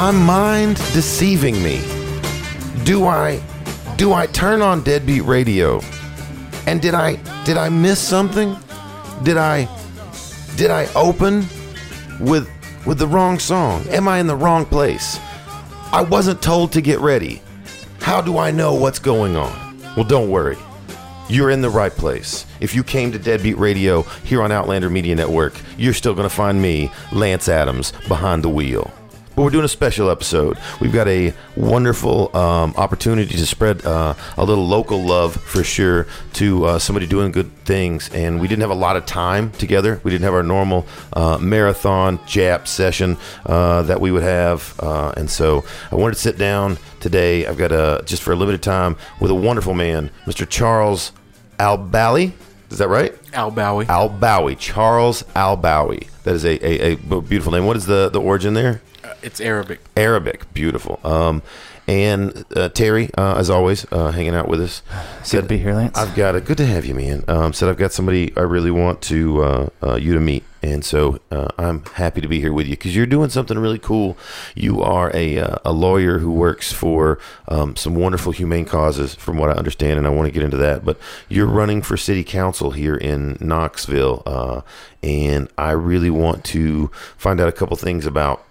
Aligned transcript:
My 0.00 0.12
mind 0.12 0.76
deceiving 0.94 1.62
me? 1.62 1.82
Do 2.84 3.04
I 3.04 3.38
do 3.96 4.14
I 4.14 4.26
turn 4.28 4.62
on 4.62 4.82
Deadbeat 4.82 5.26
Radio? 5.26 5.82
And 6.66 6.80
did 6.80 6.94
I 6.94 7.16
did 7.44 7.58
I 7.58 7.68
miss 7.68 8.00
something? 8.00 8.56
Did 9.24 9.36
I 9.36 9.68
did 10.56 10.70
I 10.70 10.90
open 10.94 11.44
with 12.18 12.48
with 12.86 12.98
the 12.98 13.06
wrong 13.06 13.38
song? 13.38 13.86
Am 13.90 14.08
I 14.08 14.20
in 14.20 14.26
the 14.26 14.34
wrong 14.34 14.64
place? 14.64 15.20
I 15.92 16.00
wasn't 16.00 16.40
told 16.40 16.72
to 16.72 16.80
get 16.80 16.98
ready. 17.00 17.42
How 18.00 18.22
do 18.22 18.38
I 18.38 18.50
know 18.50 18.72
what's 18.72 18.98
going 18.98 19.36
on? 19.36 19.78
Well, 19.96 20.06
don't 20.06 20.30
worry. 20.30 20.56
You're 21.28 21.50
in 21.50 21.60
the 21.60 21.68
right 21.68 21.92
place. 21.92 22.46
If 22.58 22.74
you 22.74 22.82
came 22.82 23.12
to 23.12 23.18
Deadbeat 23.18 23.58
Radio 23.58 24.00
here 24.24 24.42
on 24.42 24.50
Outlander 24.50 24.88
Media 24.88 25.14
Network, 25.14 25.52
you're 25.76 25.92
still 25.92 26.14
going 26.14 26.28
to 26.28 26.34
find 26.34 26.62
me, 26.62 26.90
Lance 27.12 27.50
Adams, 27.50 27.92
behind 28.08 28.42
the 28.42 28.48
wheel. 28.48 28.90
But 29.40 29.44
we're 29.44 29.52
doing 29.52 29.64
a 29.64 29.68
special 29.68 30.10
episode. 30.10 30.58
We've 30.82 30.92
got 30.92 31.08
a 31.08 31.32
wonderful 31.56 32.36
um, 32.36 32.74
opportunity 32.76 33.38
to 33.38 33.46
spread 33.46 33.82
uh, 33.86 34.12
a 34.36 34.44
little 34.44 34.66
local 34.66 35.02
love 35.02 35.34
for 35.34 35.64
sure 35.64 36.06
to 36.34 36.66
uh, 36.66 36.78
somebody 36.78 37.06
doing 37.06 37.32
good 37.32 37.50
things. 37.64 38.10
And 38.12 38.38
we 38.38 38.48
didn't 38.48 38.60
have 38.60 38.70
a 38.70 38.74
lot 38.74 38.98
of 38.98 39.06
time 39.06 39.50
together. 39.52 39.98
We 40.04 40.10
didn't 40.10 40.24
have 40.24 40.34
our 40.34 40.42
normal 40.42 40.86
uh, 41.14 41.38
marathon 41.38 42.18
jap 42.18 42.66
session 42.66 43.16
uh, 43.46 43.80
that 43.84 43.98
we 43.98 44.12
would 44.12 44.24
have. 44.24 44.78
Uh, 44.78 45.14
and 45.16 45.30
so 45.30 45.64
I 45.90 45.94
wanted 45.94 46.16
to 46.16 46.20
sit 46.20 46.36
down 46.36 46.76
today. 47.00 47.46
I've 47.46 47.56
got 47.56 47.72
a 47.72 48.02
just 48.04 48.22
for 48.22 48.32
a 48.34 48.36
limited 48.36 48.62
time 48.62 48.94
with 49.22 49.30
a 49.30 49.34
wonderful 49.34 49.72
man, 49.72 50.10
Mr. 50.26 50.46
Charles 50.46 51.12
Albali. 51.58 52.32
Is 52.68 52.76
that 52.76 52.88
right? 52.88 53.14
Albawi. 53.32 53.88
Al 53.88 54.10
Bowie. 54.10 54.54
Charles 54.54 55.22
Albawi. 55.34 56.08
That 56.24 56.34
is 56.34 56.44
a, 56.44 56.62
a, 56.62 56.92
a 56.92 57.20
beautiful 57.22 57.52
name. 57.52 57.64
What 57.64 57.78
is 57.78 57.86
the, 57.86 58.10
the 58.10 58.20
origin 58.20 58.52
there? 58.52 58.82
Uh, 59.10 59.14
it's 59.22 59.40
Arabic. 59.40 59.80
Arabic, 59.96 60.52
beautiful. 60.54 61.00
Um, 61.02 61.42
and 61.88 62.44
uh, 62.54 62.68
Terry, 62.68 63.10
uh, 63.18 63.34
as 63.36 63.50
always, 63.50 63.84
uh, 63.90 64.12
hanging 64.12 64.36
out 64.36 64.46
with 64.46 64.60
us. 64.60 64.82
Good 65.28 65.42
to 65.42 65.48
be 65.48 65.58
here, 65.58 65.74
Lance. 65.74 65.98
I've 65.98 66.14
got 66.14 66.36
a 66.36 66.40
good 66.40 66.58
to 66.58 66.66
have 66.66 66.84
you, 66.84 66.94
man. 66.94 67.24
Um, 67.26 67.52
said 67.52 67.68
I've 67.68 67.76
got 67.76 67.92
somebody 67.92 68.32
I 68.36 68.42
really 68.42 68.70
want 68.70 69.02
to 69.02 69.42
uh, 69.42 69.68
uh, 69.82 69.94
you 69.96 70.14
to 70.14 70.20
meet, 70.20 70.44
and 70.62 70.84
so 70.84 71.18
uh, 71.32 71.48
I'm 71.58 71.84
happy 71.86 72.20
to 72.20 72.28
be 72.28 72.40
here 72.40 72.52
with 72.52 72.68
you 72.68 72.74
because 72.74 72.94
you're 72.94 73.06
doing 73.06 73.30
something 73.30 73.58
really 73.58 73.80
cool. 73.80 74.16
You 74.54 74.80
are 74.82 75.10
a 75.12 75.38
uh, 75.38 75.56
a 75.64 75.72
lawyer 75.72 76.18
who 76.18 76.30
works 76.30 76.72
for 76.72 77.18
um, 77.48 77.74
some 77.74 77.96
wonderful 77.96 78.30
humane 78.30 78.66
causes, 78.66 79.16
from 79.16 79.38
what 79.38 79.50
I 79.50 79.54
understand, 79.54 79.98
and 79.98 80.06
I 80.06 80.10
want 80.10 80.26
to 80.26 80.32
get 80.32 80.44
into 80.44 80.58
that. 80.58 80.84
But 80.84 81.00
you're 81.28 81.46
running 81.46 81.82
for 81.82 81.96
city 81.96 82.22
council 82.22 82.70
here 82.70 82.96
in 82.96 83.36
Knoxville, 83.40 84.22
uh, 84.24 84.60
and 85.02 85.48
I 85.58 85.72
really 85.72 86.10
want 86.10 86.44
to 86.44 86.92
find 87.16 87.40
out 87.40 87.48
a 87.48 87.52
couple 87.52 87.76
things 87.76 88.06
about 88.06 88.44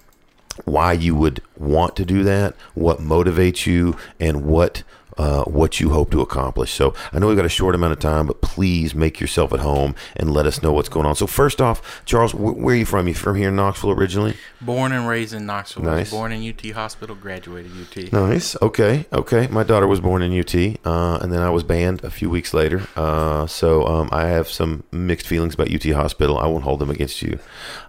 why 0.66 0.94
you 0.94 1.16
would 1.16 1.42
want 1.58 1.96
to 1.98 2.06
do 2.06 2.24
that, 2.24 2.56
what 2.74 3.00
motivates 3.00 3.66
you, 3.66 3.98
and 4.20 4.46
what 4.46 4.84
uh, 5.20 5.44
what 5.44 5.80
you 5.80 5.90
hope 5.92 6.10
to 6.12 6.22
accomplish. 6.22 6.72
So 6.74 6.96
I 7.14 7.20
know 7.20 7.28
we've 7.28 7.38
got 7.38 7.46
a 7.46 7.50
short 7.50 7.76
amount 7.76 7.94
of 7.94 8.00
time, 8.00 8.26
but 8.26 8.42
please 8.42 8.96
make 8.96 9.20
yourself 9.20 9.54
at 9.54 9.60
home 9.60 9.94
and 10.16 10.32
let 10.34 10.46
us 10.48 10.64
know 10.64 10.72
what's 10.72 10.90
going 10.90 11.06
on. 11.06 11.16
So 11.16 11.28
first 11.28 11.62
off, 11.62 12.02
Charles, 12.06 12.32
wh- 12.32 12.58
where 12.58 12.74
are 12.74 12.78
you 12.80 12.86
from? 12.86 13.08
You 13.08 13.14
from 13.14 13.36
here 13.36 13.50
in 13.50 13.56
Knoxville 13.56 13.92
originally? 13.92 14.36
Born 14.62 14.92
and 14.92 15.08
raised 15.08 15.34
in 15.34 15.46
Knoxville. 15.46 15.84
I 15.88 15.92
was 15.92 15.98
Nice. 16.00 16.12
born 16.12 16.32
in 16.32 16.50
UT 16.50 16.72
Hospital, 16.74 17.16
graduated 17.16 17.72
UT. 17.80 18.12
Nice. 18.14 18.56
Okay. 18.62 19.06
Okay. 19.14 19.48
My 19.48 19.64
daughter 19.64 19.86
was 19.88 20.00
born 20.00 20.22
in 20.22 20.32
UT, 20.38 20.56
uh, 20.86 21.20
and 21.22 21.32
then 21.32 21.42
I 21.42 21.50
was 21.50 21.64
banned 21.64 22.04
a 22.04 22.10
few 22.10 22.30
weeks 22.30 22.54
later. 22.54 22.88
Uh, 22.96 23.46
so 23.46 23.86
um, 23.86 24.10
I 24.12 24.28
have 24.28 24.48
some 24.50 24.84
mixed 24.92 25.28
feelings 25.28 25.54
about 25.54 25.72
UT 25.74 25.84
Hospital. 25.94 26.38
I 26.40 26.46
won't 26.48 26.64
hold 26.64 26.80
them 26.80 26.90
against 26.90 27.22
you. 27.22 27.40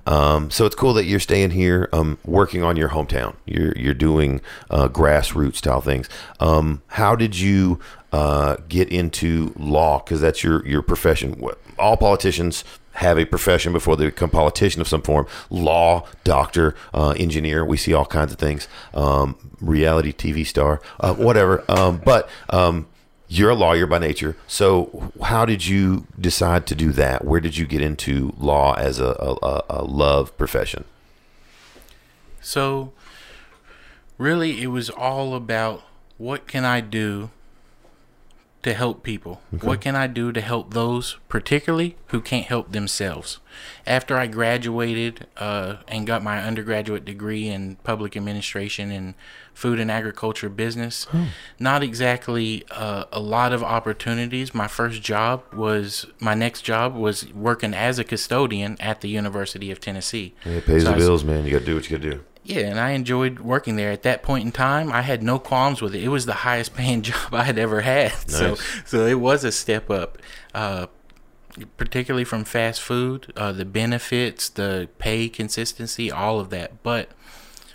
Um, 0.07 0.51
so 0.51 0.67
it's 0.67 0.75
cool 0.75 0.93
that 0.95 1.05
you're 1.05 1.21
staying 1.21 1.51
here, 1.51 1.89
um, 1.93 2.19
working 2.25 2.63
on 2.65 2.77
your 2.77 2.89
hometown. 2.89 3.35
You're 3.47 3.73
you're 3.77 3.95
doing 3.95 4.41
uh, 4.71 4.89
grassroots 4.89 5.57
style 5.57 5.81
things. 5.81 6.09
Um, 6.41 6.83
how 6.89 7.15
did 7.21 7.39
you 7.39 7.79
uh, 8.13 8.57
get 8.69 8.89
into 8.89 9.53
law? 9.57 10.01
Because 10.01 10.21
that's 10.21 10.43
your 10.43 10.67
your 10.67 10.83
profession. 10.83 11.41
All 11.79 11.97
politicians 11.97 12.65
have 12.95 13.17
a 13.19 13.25
profession 13.25 13.73
before 13.73 13.97
they 13.97 14.07
become 14.07 14.31
politician 14.31 14.81
of 14.81 14.89
some 14.89 15.01
form. 15.03 15.25
Law, 15.49 16.05
doctor, 16.25 16.75
uh, 16.93 17.11
engineer. 17.17 17.65
We 17.65 17.77
see 17.77 17.95
all 17.95 18.05
kinds 18.05 18.33
of 18.33 18.39
things. 18.41 18.67
Um, 18.93 19.37
reality 19.61 20.13
TV 20.13 20.45
star, 20.45 20.83
uh, 20.99 21.15
whatever. 21.15 21.65
Um, 21.71 22.03
but 22.05 22.29
um, 22.51 22.89
you're 23.29 23.51
a 23.51 23.55
lawyer 23.55 23.87
by 23.87 24.01
nature. 24.01 24.37
So 24.49 25.13
how 25.23 25.45
did 25.47 25.65
you 25.69 26.07
decide 26.21 26.67
to 26.67 26.75
do 26.75 26.91
that? 26.93 27.25
Where 27.25 27.41
did 27.41 27.57
you 27.57 27.65
get 27.65 27.81
into 27.81 28.35
law 28.37 28.75
as 28.75 28.99
a, 28.99 29.15
a, 29.21 29.37
a- 29.47 29.65
a 29.71 29.85
love 29.85 30.37
profession? 30.37 30.85
So, 32.43 32.93
really, 34.19 34.63
it 34.63 34.67
was 34.69 34.91
all 34.91 35.35
about 35.35 35.83
what 36.21 36.47
can 36.47 36.67
I 36.67 36.83
do 36.83 37.31
to 38.63 38.75
help 38.75 39.03
people? 39.03 39.41
What 39.63 39.81
can 39.81 39.97
I 39.97 40.07
do 40.07 40.33
to 40.33 40.41
help 40.43 40.75
those, 40.75 41.17
particularly 41.31 41.97
who 42.09 42.21
can't 42.21 42.45
help 42.45 42.73
themselves? 42.73 43.39
After 43.87 44.19
I 44.19 44.27
graduated 44.27 45.27
uh, 45.39 45.77
and 45.89 46.07
got 46.07 46.23
my 46.23 46.43
undergraduate 46.43 47.07
degree 47.07 47.49
in 47.49 47.77
public 47.85 48.19
administration 48.19 48.91
and 48.91 49.15
food 49.55 49.81
and 49.81 49.91
agriculture 49.91 50.51
business, 50.51 51.07
not 51.59 51.83
exactly 51.83 52.65
uh, 52.71 53.05
a 53.11 53.21
lot 53.21 53.55
of 53.55 53.63
opportunities. 53.63 54.55
My 54.55 54.69
first 54.69 55.01
job 55.01 55.43
was 55.55 56.05
my 56.21 56.35
next 56.35 56.61
job 56.61 56.95
was 56.95 57.33
working 57.33 57.73
as 57.73 57.99
a 57.99 58.05
custodian 58.05 58.77
at 58.79 59.01
the 59.01 59.09
University 59.09 59.71
of 59.71 59.81
Tennessee. 59.81 60.35
It 60.45 60.67
pays 60.67 60.85
So 60.85 60.93
the 60.93 60.99
bills, 60.99 61.25
man. 61.25 61.47
You 61.47 61.53
got 61.53 61.61
to 61.61 61.65
do 61.65 61.77
what 61.77 61.89
you 61.89 61.97
got 61.97 62.03
to 62.03 62.11
do. 62.11 62.25
Yeah, 62.43 62.63
and 62.63 62.81
I 62.81 62.91
enjoyed 62.91 63.41
working 63.41 63.77
there. 63.77 63.93
At 63.93 64.03
that 64.03 64.23
point 64.23 64.45
in 64.45 64.53
time, 64.53 64.91
I 64.91 65.03
had 65.03 65.23
no 65.23 65.39
qualms 65.39 65.83
with 65.83 65.95
it. 65.95 66.03
It 66.03 66.09
was 66.09 66.27
the 66.27 66.33
highest 66.35 66.75
paying 66.75 67.03
job 67.11 67.35
I 67.35 67.45
had 67.45 67.59
ever 67.59 67.83
had. 67.83 68.13
So, 68.31 68.57
so 68.85 69.07
it 69.07 69.21
was 69.21 69.45
a 69.45 69.53
step 69.53 69.91
up, 69.91 70.19
uh, 70.55 70.87
particularly 71.77 72.25
from 72.25 72.45
fast 72.45 72.81
food. 72.81 73.33
Uh, 73.37 73.53
the 73.53 73.65
benefits, 73.65 74.49
the 74.49 74.89
pay 74.99 75.29
consistency, 75.29 76.11
all 76.11 76.41
of 76.41 76.51
that. 76.51 76.83
But 76.83 77.11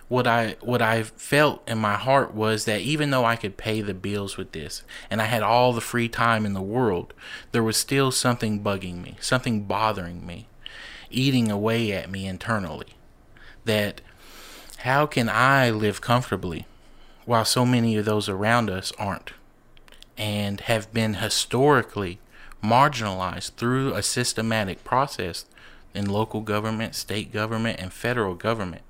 what 0.08 0.28
I 0.28 0.56
what 0.62 0.82
I 0.82 1.04
felt 1.04 1.68
in 1.68 1.78
my 1.78 1.96
heart 1.96 2.34
was 2.34 2.66
that 2.66 2.82
even 2.82 3.10
though 3.12 3.26
I 3.26 3.36
could 3.36 3.58
pay 3.58 3.82
the 3.82 3.94
bills 3.94 4.38
with 4.38 4.52
this, 4.52 4.84
and 5.10 5.22
I 5.22 5.26
had 5.26 5.44
all 5.44 5.74
the 5.74 5.82
free 5.82 6.08
time 6.10 6.46
in 6.46 6.54
the 6.54 6.62
world, 6.62 7.14
there 7.52 7.64
was 7.64 7.78
still 7.78 8.12
something 8.12 8.64
bugging 8.64 9.02
me, 9.04 9.18
something 9.20 9.64
bothering 9.64 10.26
me, 10.26 10.48
eating 11.10 11.52
away 11.52 11.92
at 11.92 12.10
me 12.10 12.26
internally. 12.26 12.96
That 13.66 14.02
how 14.86 15.08
can 15.08 15.28
I 15.28 15.72
live 15.72 16.00
comfortably 16.00 16.68
while 17.26 17.44
so 17.44 17.66
many 17.66 17.98
of 17.98 18.06
those 18.06 18.30
around 18.30 18.70
us 18.70 18.94
aren't 19.00 19.34
and 20.16 20.62
have 20.62 20.94
been 20.94 21.16
historically 21.16 22.20
marginalized 22.64 23.56
through 23.56 23.96
a 23.96 24.04
systematic 24.04 24.84
process 24.84 25.46
in 25.96 26.08
local 26.08 26.42
government, 26.42 26.94
state 26.94 27.34
government, 27.34 27.80
and 27.80 27.92
federal 27.92 28.36
government? 28.36 28.84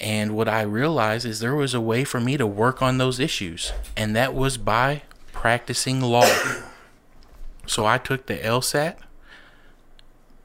And 0.00 0.34
what 0.34 0.48
I 0.48 0.62
realized 0.62 1.26
is 1.26 1.40
there 1.40 1.54
was 1.54 1.74
a 1.74 1.80
way 1.80 2.02
for 2.02 2.18
me 2.18 2.38
to 2.38 2.46
work 2.46 2.80
on 2.80 2.96
those 2.96 3.20
issues, 3.20 3.70
and 3.98 4.16
that 4.16 4.32
was 4.32 4.56
by 4.56 5.02
practicing 5.32 6.00
law. 6.00 6.26
so 7.66 7.84
I 7.84 7.98
took 7.98 8.24
the 8.24 8.38
LSAT. 8.38 8.96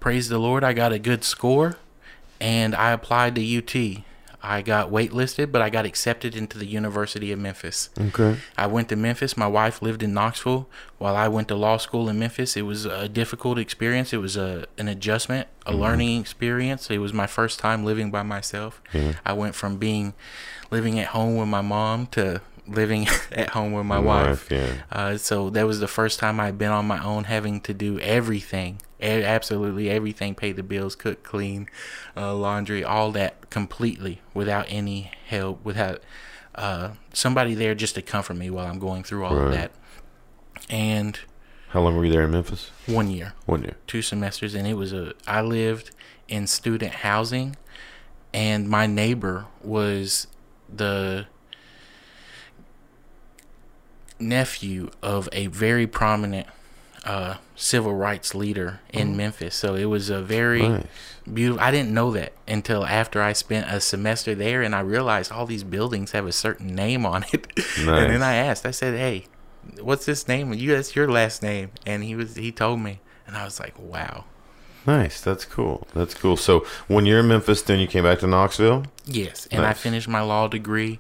Praise 0.02 0.28
the 0.28 0.40
Lord, 0.40 0.66
I 0.66 0.74
got 0.74 0.92
a 0.92 1.00
good 1.00 1.24
score 1.24 1.78
and 2.40 2.76
I 2.76 2.92
applied 2.92 3.36
to 3.36 3.58
UT. 3.58 4.04
I 4.42 4.62
got 4.62 4.92
waitlisted, 4.92 5.52
but 5.52 5.62
I 5.62 5.70
got 5.70 5.86
accepted 5.86 6.36
into 6.36 6.58
the 6.58 6.68
University 6.68 7.32
of 7.32 7.40
Memphis. 7.40 7.90
Okay. 8.00 8.38
I 8.56 8.68
went 8.68 8.88
to 8.90 8.96
Memphis. 8.96 9.36
My 9.36 9.48
wife 9.48 9.82
lived 9.82 10.04
in 10.04 10.14
Knoxville 10.14 10.70
while 11.00 11.16
I 11.16 11.28
went 11.28 11.48
to 11.50 11.56
law 11.56 11.78
school 11.78 12.08
in 12.08 12.20
Memphis. 12.20 12.56
It 12.56 12.62
was 12.62 12.86
a 12.86 13.10
difficult 13.10 13.58
experience. 13.58 14.14
It 14.14 14.18
was 14.18 14.38
a 14.38 14.66
an 14.78 14.88
adjustment, 14.88 15.48
a 15.66 15.72
mm-hmm. 15.72 15.82
learning 15.82 16.22
experience. 16.22 16.90
It 16.90 17.00
was 17.00 17.14
my 17.14 17.28
first 17.28 17.60
time 17.60 17.84
living 17.84 18.12
by 18.12 18.24
myself. 18.24 18.82
I 19.26 19.34
went 19.34 19.56
from 19.56 19.78
being 19.78 20.14
living 20.70 21.00
at 21.00 21.08
home 21.08 21.36
with 21.36 21.48
my 21.48 21.62
mom 21.62 22.08
to 22.08 22.42
living 22.68 23.08
at 23.32 23.50
home 23.50 23.72
with 23.74 23.86
my 23.86 24.00
wife. 24.00 24.48
yeah. 24.52 24.74
Uh, 24.92 25.18
so 25.18 25.50
that 25.52 25.66
was 25.66 25.80
the 25.80 25.88
first 25.88 26.20
time 26.20 26.40
I'd 26.40 26.58
been 26.58 26.72
on 26.72 26.86
my 26.86 27.04
own, 27.04 27.26
having 27.26 27.62
to 27.62 27.74
do 27.74 28.00
everything, 28.00 28.82
absolutely 29.02 29.90
everything, 29.90 30.36
pay 30.36 30.52
the 30.52 30.64
bills, 30.64 30.96
cook, 30.96 31.24
clean, 31.24 31.68
uh, 32.16 32.34
laundry, 32.36 32.84
all 32.84 33.12
that 33.14 33.50
completely 33.50 34.22
without 34.34 34.66
any 34.70 35.12
help, 35.28 35.64
without 35.64 36.02
uh, 36.56 36.92
somebody 37.14 37.54
there 37.54 37.76
just 37.76 37.96
to 37.96 38.02
comfort 38.02 38.36
me 38.36 38.50
while 38.50 38.66
I'm 38.68 38.80
going 38.80 39.04
through 39.04 39.24
all 39.26 39.38
of 39.38 39.52
that. 39.52 39.72
And 40.70 41.20
How 41.70 41.82
long 41.82 41.96
were 41.96 42.06
you 42.06 42.12
there 42.12 42.24
in 42.24 42.32
Memphis? 42.32 42.72
one 42.88 43.10
year, 43.10 43.34
One 43.46 43.62
year. 43.64 43.76
two 43.86 44.02
semesters, 44.02 44.56
and 44.56 44.68
it 44.68 44.74
was 44.74 44.92
a. 44.94 45.14
I 45.28 45.42
lived 45.42 45.92
in 46.28 46.48
student 46.48 46.92
housing, 46.96 47.56
and 48.34 48.68
my 48.68 48.88
neighbor 48.88 49.46
was 49.64 50.28
the 50.68 51.28
nephew 54.20 54.90
of 55.02 55.30
a 55.32 55.48
very 55.48 55.88
prominent 55.88 56.48
uh, 57.06 57.36
civil 57.56 57.94
rights 57.94 58.36
leader 58.36 58.82
in 58.92 59.16
Memphis. 59.16 59.56
So 59.56 59.76
it 59.76 59.86
was 59.86 60.10
a 60.10 60.22
very 60.22 60.68
Nice. 60.68 60.86
beautiful. 61.32 61.62
I 61.64 61.72
didn't 61.72 61.94
know 61.94 62.12
that 62.12 62.34
until 62.48 62.86
after 62.86 63.22
I 63.22 63.34
spent 63.34 63.72
a 63.72 63.80
semester 63.80 64.36
there, 64.36 64.62
and 64.62 64.76
I 64.76 64.82
realized 64.82 65.32
all 65.32 65.46
these 65.46 65.64
buildings 65.64 66.12
have 66.12 66.26
a 66.28 66.32
certain 66.34 66.76
name 66.76 67.06
on 67.06 67.24
it. 67.32 67.48
and 67.78 67.88
then 67.88 68.22
I 68.24 68.36
asked, 68.36 68.66
I 68.66 68.72
said, 68.72 68.98
"Hey, 68.98 69.26
what's 69.82 70.06
this 70.06 70.28
name? 70.28 70.54
You 70.54 70.72
that's 70.76 70.96
your 70.96 71.10
last 71.10 71.42
name?" 71.42 71.72
And 71.86 72.04
he 72.04 72.16
was 72.16 72.36
he 72.36 72.52
told 72.52 72.82
me, 72.82 73.00
and 73.26 73.38
I 73.38 73.46
was 73.46 73.60
like, 73.60 73.76
"Wow." 73.80 74.26
Nice. 74.86 75.20
That's 75.20 75.44
cool. 75.44 75.86
That's 75.94 76.14
cool. 76.14 76.38
So 76.38 76.66
when 76.88 77.06
you're 77.06 77.20
in 77.20 77.28
Memphis, 77.28 77.62
then 77.62 77.80
you 77.80 77.88
came 77.88 78.04
back 78.06 78.20
to 78.20 78.28
Knoxville. 78.28 78.86
Yes, 79.06 79.46
and 79.52 79.66
I 79.66 79.74
finished 79.74 80.08
my 80.08 80.22
law 80.22 80.48
degree. 80.48 81.00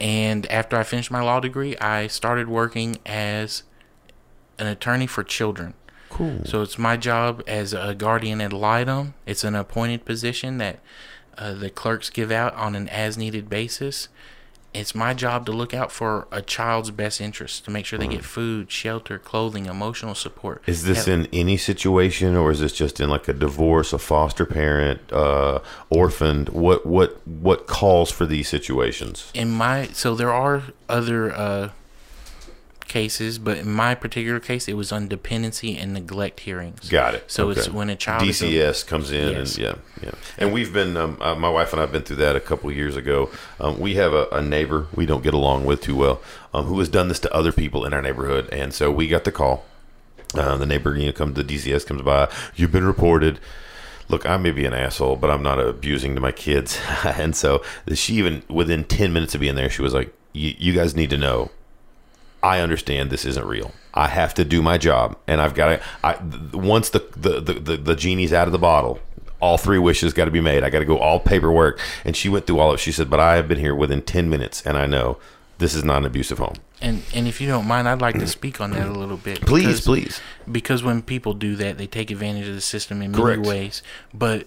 And 0.00 0.50
after 0.50 0.76
I 0.76 0.84
finished 0.84 1.10
my 1.10 1.22
law 1.22 1.40
degree, 1.40 1.76
I 1.78 2.06
started 2.06 2.48
working 2.48 2.98
as 3.04 3.64
an 4.58 4.66
attorney 4.66 5.06
for 5.06 5.24
children. 5.24 5.74
Cool. 6.08 6.40
So 6.44 6.62
it's 6.62 6.78
my 6.78 6.96
job 6.96 7.42
as 7.46 7.72
a 7.72 7.94
guardian 7.94 8.40
ad 8.40 8.52
litem. 8.52 9.14
It's 9.26 9.44
an 9.44 9.54
appointed 9.54 10.04
position 10.04 10.58
that 10.58 10.80
uh, 11.36 11.54
the 11.54 11.70
clerks 11.70 12.10
give 12.10 12.30
out 12.30 12.54
on 12.54 12.74
an 12.74 12.88
as 12.88 13.18
needed 13.18 13.48
basis. 13.48 14.08
It's 14.74 14.94
my 14.94 15.14
job 15.14 15.46
to 15.46 15.52
look 15.52 15.72
out 15.72 15.90
for 15.90 16.28
a 16.30 16.42
child's 16.42 16.90
best 16.90 17.20
interests, 17.20 17.58
to 17.60 17.70
make 17.70 17.86
sure 17.86 17.98
they 17.98 18.06
get 18.06 18.24
food, 18.24 18.70
shelter, 18.70 19.18
clothing, 19.18 19.66
emotional 19.66 20.14
support. 20.14 20.62
Is 20.66 20.84
this 20.84 21.06
Help- 21.06 21.08
in 21.08 21.28
any 21.32 21.56
situation, 21.56 22.36
or 22.36 22.50
is 22.50 22.60
this 22.60 22.72
just 22.72 23.00
in 23.00 23.08
like 23.08 23.28
a 23.28 23.32
divorce, 23.32 23.92
a 23.92 23.98
foster 23.98 24.44
parent, 24.44 25.00
uh, 25.12 25.60
orphaned? 25.90 26.50
What 26.50 26.84
what 26.86 27.26
what 27.26 27.66
calls 27.66 28.10
for 28.10 28.26
these 28.26 28.48
situations? 28.48 29.30
in 29.34 29.50
my 29.50 29.86
so 29.92 30.14
there 30.14 30.32
are 30.32 30.62
other 30.88 31.32
uh 31.32 31.70
cases 32.88 33.38
but 33.38 33.58
in 33.58 33.70
my 33.70 33.94
particular 33.94 34.40
case 34.40 34.66
it 34.66 34.74
was 34.74 34.90
on 34.90 35.06
dependency 35.08 35.76
and 35.76 35.92
neglect 35.92 36.40
hearings 36.40 36.88
Got 36.88 37.14
it. 37.14 37.24
so 37.30 37.50
it's 37.50 37.68
when 37.68 37.90
a 37.90 37.96
child 37.96 38.22
is 38.26 38.40
a- 38.42 38.46
DCS 38.46 38.86
comes 38.86 39.10
in 39.12 39.28
Yes. 39.32 39.56
and 39.56 39.64
yeah, 39.64 39.74
yeah. 40.02 40.10
And 40.38 40.52
we've 40.52 40.72
been, 40.72 40.96
um, 40.96 41.18
uh, 41.20 41.34
my 41.34 41.48
wife 41.50 41.72
and 41.72 41.82
I've 41.82 41.92
been 41.92 42.02
through 42.02 42.16
that 42.16 42.34
a 42.36 42.40
couple 42.40 42.70
years 42.72 42.96
ago. 42.96 43.30
Um, 43.60 43.78
we 43.78 43.94
have 43.96 44.12
a, 44.12 44.26
a 44.32 44.40
neighbor 44.42 44.86
we 44.94 45.04
don't 45.06 45.22
get 45.22 45.34
along 45.34 45.64
with 45.66 45.80
too 45.82 45.96
well, 45.96 46.20
um, 46.54 46.64
who 46.66 46.78
has 46.78 46.88
done 46.88 47.08
this 47.08 47.18
to 47.20 47.34
other 47.34 47.52
people 47.52 47.84
in 47.84 47.92
our 47.92 48.00
neighborhood, 48.00 48.48
and 48.52 48.72
so 48.72 48.90
we 48.90 49.06
got 49.08 49.24
the 49.24 49.32
call. 49.32 49.64
Uh, 50.34 50.56
the 50.56 50.66
neighbor, 50.66 50.96
you 50.96 51.06
know, 51.06 51.12
comes 51.12 51.34
the 51.34 51.42
DCS 51.44 51.86
comes 51.86 52.02
by. 52.02 52.28
You've 52.54 52.70
been 52.72 52.84
reported. 52.86 53.40
Look, 54.08 54.24
I 54.26 54.36
may 54.36 54.50
be 54.52 54.64
an 54.64 54.72
asshole, 54.74 55.16
but 55.16 55.30
I'm 55.30 55.42
not 55.42 55.58
abusing 55.58 56.14
to 56.14 56.20
my 56.20 56.32
kids. 56.32 56.78
and 57.04 57.34
so 57.36 57.62
she 57.94 58.14
even 58.14 58.42
within 58.48 58.84
ten 58.84 59.12
minutes 59.12 59.34
of 59.34 59.40
being 59.40 59.54
there, 59.56 59.68
she 59.70 59.82
was 59.82 59.92
like, 59.94 60.14
"You 60.32 60.54
you 60.58 60.72
guys 60.74 60.94
need 60.94 61.10
to 61.10 61.16
know 61.18 61.50
I 62.42 62.60
understand 62.60 63.10
this 63.10 63.24
isn't 63.24 63.44
real. 63.46 63.72
I 63.94 64.08
have 64.08 64.32
to 64.34 64.44
do 64.44 64.62
my 64.62 64.78
job, 64.78 65.16
and 65.26 65.40
I've 65.40 65.54
got 65.54 65.66
to. 65.68 65.80
I 66.04 66.18
once 66.52 66.90
the 66.90 67.00
the, 67.16 67.40
the 67.40 67.52
the 67.54 67.76
the 67.76 67.96
genie's 67.96 68.32
out 68.32 68.46
of 68.46 68.52
the 68.52 68.58
bottle, 68.58 69.00
all 69.40 69.58
three 69.58 69.78
wishes 69.78 70.12
got 70.12 70.26
to 70.26 70.30
be 70.30 70.40
made. 70.40 70.62
I 70.62 70.70
got 70.70 70.78
to 70.80 70.84
go 70.84 70.98
all 70.98 71.18
paperwork. 71.20 71.80
And 72.04 72.16
she 72.16 72.28
went 72.28 72.46
through 72.46 72.60
all 72.60 72.70
of. 72.70 72.74
it. 72.74 72.80
She 72.80 72.92
said, 72.92 73.10
"But 73.10 73.18
I 73.20 73.34
have 73.36 73.48
been 73.48 73.58
here 73.58 73.74
within 73.74 74.02
ten 74.02 74.30
minutes, 74.30 74.64
and 74.64 74.76
I 74.78 74.86
know 74.86 75.18
this 75.58 75.74
is 75.74 75.82
not 75.82 75.98
an 75.98 76.04
abusive 76.06 76.38
home." 76.38 76.54
and 76.80 77.02
and 77.12 77.26
if 77.26 77.40
you 77.40 77.48
don't 77.48 77.66
mind 77.66 77.88
i'd 77.88 78.00
like 78.00 78.16
to 78.16 78.26
speak 78.28 78.60
on 78.60 78.70
that 78.70 78.86
a 78.86 78.92
little 78.92 79.16
bit 79.16 79.40
Please, 79.40 79.64
because- 79.64 79.80
please. 79.84 80.20
because 80.52 80.80
when 80.80 81.02
people 81.02 81.34
do 81.34 81.56
that 81.56 81.76
they 81.76 81.88
take 81.88 82.08
advantage 82.12 82.46
of 82.46 82.54
the 82.54 82.60
system 82.60 83.02
in 83.02 83.12
Correct. 83.12 83.40
many 83.40 83.48
ways 83.48 83.82
but 84.14 84.46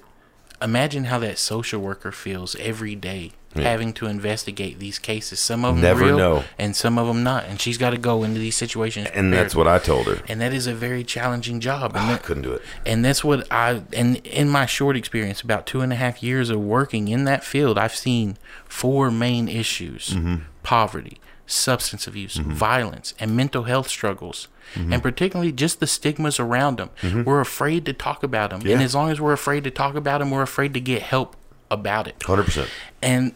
imagine 0.61 1.03
how 1.03 1.19
that 1.19 1.37
social 1.37 1.81
worker 1.81 2.13
feels 2.13 2.55
every 2.55 2.95
day 2.95 3.33
Yeah. 3.55 3.63
having 3.63 3.93
to 3.93 4.05
investigate 4.07 4.79
these 4.79 4.97
cases 4.99 5.39
some 5.39 5.65
of 5.65 5.75
them 5.75 5.81
Never 5.81 6.05
real 6.05 6.17
know. 6.17 6.43
and 6.57 6.75
some 6.75 6.97
of 6.97 7.07
them 7.07 7.23
not 7.23 7.45
and 7.45 7.59
she's 7.59 7.77
got 7.77 7.89
to 7.89 7.97
go 7.97 8.23
into 8.23 8.39
these 8.39 8.55
situations 8.55 9.07
And 9.13 9.33
that's 9.33 9.55
what 9.55 9.67
I 9.67 9.77
told 9.79 10.07
her. 10.07 10.21
and 10.27 10.39
that 10.39 10.53
is 10.53 10.67
a 10.67 10.73
very 10.73 11.03
challenging 11.03 11.59
job 11.59 11.91
ah, 11.93 11.99
and 11.99 12.09
I 12.09 12.13
that, 12.13 12.23
couldn't 12.23 12.43
do 12.43 12.53
it. 12.53 12.61
and 12.85 13.03
that's 13.03 13.23
what 13.23 13.45
I 13.51 13.83
and 13.93 14.17
in 14.25 14.49
my 14.49 14.65
short 14.65 14.95
experience, 14.95 15.41
about 15.41 15.65
two 15.65 15.81
and 15.81 15.91
a 15.91 15.95
half 15.95 16.23
years 16.23 16.49
of 16.49 16.59
working 16.61 17.07
in 17.07 17.25
that 17.25 17.43
field, 17.43 17.77
I've 17.77 17.95
seen 17.95 18.37
four 18.65 19.11
main 19.11 19.47
issues: 19.49 20.09
mm-hmm. 20.09 20.35
poverty, 20.63 21.19
substance 21.45 22.07
abuse, 22.07 22.35
mm-hmm. 22.37 22.51
violence, 22.53 23.13
and 23.19 23.35
mental 23.35 23.63
health 23.63 23.89
struggles. 23.89 24.47
Mm-hmm. 24.75 24.93
And 24.93 25.03
particularly 25.03 25.51
just 25.51 25.81
the 25.81 25.87
stigmas 25.87 26.39
around 26.39 26.77
them. 26.77 26.91
We're 27.25 27.41
afraid 27.41 27.85
to 27.87 27.93
talk 27.93 28.23
about 28.23 28.51
them. 28.51 28.61
And 28.61 28.81
as 28.81 28.95
long 28.95 29.09
as 29.09 29.19
we're 29.19 29.33
afraid 29.33 29.65
to 29.65 29.71
talk 29.71 29.95
about 29.95 30.19
them, 30.19 30.31
we're 30.31 30.41
afraid 30.43 30.73
to 30.75 30.79
get 30.79 31.01
help 31.01 31.35
about 31.71 32.07
it 32.07 32.21
Hundred 32.23 32.43
percent. 32.43 32.69
and 33.01 33.33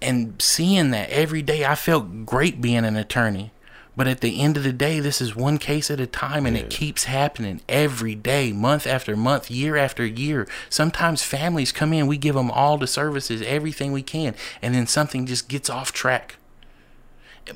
and 0.00 0.40
seeing 0.40 0.90
that 0.90 1.10
every 1.10 1.42
day 1.42 1.64
i 1.64 1.74
felt 1.74 2.24
great 2.24 2.60
being 2.60 2.84
an 2.84 2.96
attorney 2.96 3.50
but 3.96 4.06
at 4.06 4.20
the 4.20 4.40
end 4.40 4.56
of 4.56 4.62
the 4.62 4.72
day 4.72 5.00
this 5.00 5.20
is 5.20 5.34
one 5.34 5.58
case 5.58 5.90
at 5.90 5.98
a 5.98 6.06
time 6.06 6.46
and 6.46 6.56
it 6.56 6.70
keeps 6.70 7.04
happening 7.04 7.60
every 7.68 8.14
day 8.14 8.52
month 8.52 8.86
after 8.86 9.16
month 9.16 9.50
year 9.50 9.76
after 9.76 10.06
year 10.06 10.46
sometimes 10.70 11.22
families 11.24 11.72
come 11.72 11.92
in 11.92 12.06
we 12.06 12.16
give 12.16 12.36
them 12.36 12.50
all 12.50 12.78
the 12.78 12.86
services 12.86 13.42
everything 13.42 13.90
we 13.90 14.02
can 14.02 14.36
and 14.62 14.74
then 14.74 14.86
something 14.86 15.26
just 15.26 15.48
gets 15.48 15.68
off 15.68 15.90
track 15.92 16.36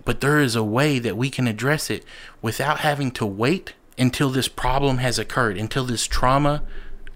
but 0.05 0.21
there 0.21 0.41
is 0.41 0.57
a 0.57 0.65
way 0.65 0.99
that 0.99 1.17
we 1.17 1.31
can 1.31 1.47
address 1.47 1.91
it 1.91 2.05
without 2.41 2.81
having 2.81 3.11
to 3.13 3.27
wait 3.27 3.75
until 3.99 4.31
this 4.31 4.49
problem 4.49 4.99
has 4.99 5.19
occurred, 5.19 5.59
until 5.59 5.85
this 5.85 6.07
trauma, 6.07 6.63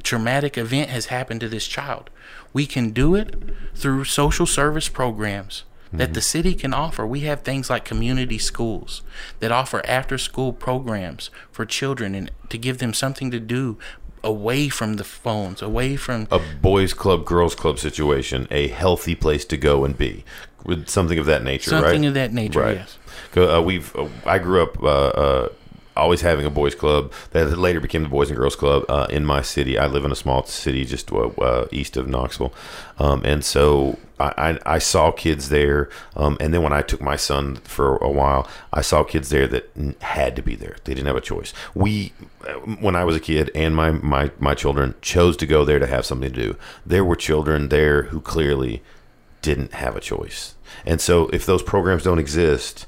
traumatic 0.03 0.59
event 0.59 0.91
has 0.91 1.07
happened 1.07 1.41
to 1.41 1.49
this 1.49 1.67
child. 1.67 2.11
We 2.57 2.65
can 2.65 2.89
do 2.89 3.15
it 3.15 3.37
through 3.75 4.05
social 4.05 4.47
service 4.47 4.89
programs 4.89 5.65
that 5.93 6.15
the 6.15 6.23
city 6.23 6.55
can 6.55 6.73
offer. 6.73 7.07
We 7.07 7.21
have 7.21 7.43
things 7.43 7.69
like 7.69 7.85
community 7.85 8.39
schools 8.39 9.03
that 9.41 9.53
offer 9.53 9.83
after 9.87 10.17
school 10.17 10.55
programs 10.55 11.29
for 11.53 11.67
children 11.67 12.15
and 12.15 12.31
to 12.49 12.57
give 12.57 12.79
them 12.79 12.95
something 12.95 13.31
to 13.31 13.41
do 13.41 13.77
away 14.25 14.71
from 14.71 14.95
the 14.95 15.05
phones, 15.05 15.61
away 15.61 15.97
from 15.97 16.29
A 16.31 16.41
boys' 16.63 16.95
club, 16.95 17.27
girls' 17.27 17.55
club 17.55 17.79
situation, 17.79 18.49
a 18.51 18.69
healthy 18.69 19.15
place 19.15 19.45
to 19.45 19.59
go 19.59 19.85
and 19.85 19.99
be, 19.99 20.25
with 20.65 20.89
something 20.89 21.19
of 21.19 21.27
that 21.27 21.45
nature, 21.45 21.73
right? 21.73 21.83
something 21.83 22.03
right? 22.03 22.09
of 22.09 22.15
that 22.15 22.33
nature. 22.33 22.61
Right. 22.61 22.77
Yes. 22.77 22.99
Uh, 23.37 23.61
we've 23.63 23.95
uh, 23.95 24.09
I 24.25 24.39
grew 24.39 24.63
up 24.63 24.83
uh, 24.83 24.87
uh, 24.87 25.49
always 25.97 26.21
having 26.21 26.47
a 26.47 26.51
boys' 26.51 26.75
club 26.75 27.13
that 27.31 27.59
later 27.59 27.81
became 27.81 28.03
the 28.03 28.09
Boys 28.09 28.31
and 28.31 28.37
Girls 28.37 28.57
Club 28.57 28.85
uh, 28.89 29.07
in 29.11 29.25
my 29.25 29.43
city. 29.43 29.79
I 29.79 29.87
live 29.87 30.05
in 30.05 30.13
a 30.13 30.17
small 30.17 30.45
city 30.45 30.85
just 30.85 31.13
uh, 31.13 31.29
uh, 31.29 31.67
east 31.73 31.97
of 31.97 32.09
Knoxville, 32.09 32.53
um, 32.99 33.23
and 33.25 33.45
so 33.45 33.99
I, 34.19 34.59
I, 34.67 34.75
I 34.75 34.79
saw 34.79 35.11
kids 35.11 35.49
there. 35.49 35.89
Um, 36.15 36.37
and 36.41 36.53
then 36.53 36.63
when 36.63 36.73
I 36.73 36.83
took 36.83 37.01
my 37.01 37.17
son 37.17 37.57
for 37.57 37.97
a 37.97 38.11
while, 38.11 38.49
I 38.73 38.81
saw 38.81 39.05
kids 39.05 39.29
there 39.29 39.47
that 39.49 39.71
had 40.01 40.37
to 40.37 40.43
be 40.43 40.55
there. 40.55 40.77
They 40.85 40.95
didn't 40.95 41.07
have 41.07 41.17
a 41.17 41.21
choice. 41.21 41.53
We, 41.75 42.13
uh, 42.47 42.55
when 42.55 42.97
I 42.97 43.05
was 43.05 43.17
a 43.17 43.21
kid, 43.21 43.51
and 43.55 43.75
my 43.75 43.91
my 43.91 44.31
my 44.39 44.55
children 44.55 44.95
chose 45.03 45.37
to 45.39 45.47
go 45.47 45.65
there 45.65 45.79
to 45.79 45.87
have 45.87 46.07
something 46.07 46.33
to 46.33 46.43
do. 46.43 46.57
There 46.85 47.05
were 47.05 47.17
children 47.17 47.69
there 47.69 48.05
who 48.05 48.21
clearly 48.21 48.83
didn't 49.43 49.75
have 49.75 49.97
a 49.97 50.01
choice. 50.01 50.55
And 50.85 51.01
so 51.01 51.29
if 51.29 51.47
those 51.47 51.63
programs 51.63 52.03
don't 52.03 52.19
exist 52.19 52.87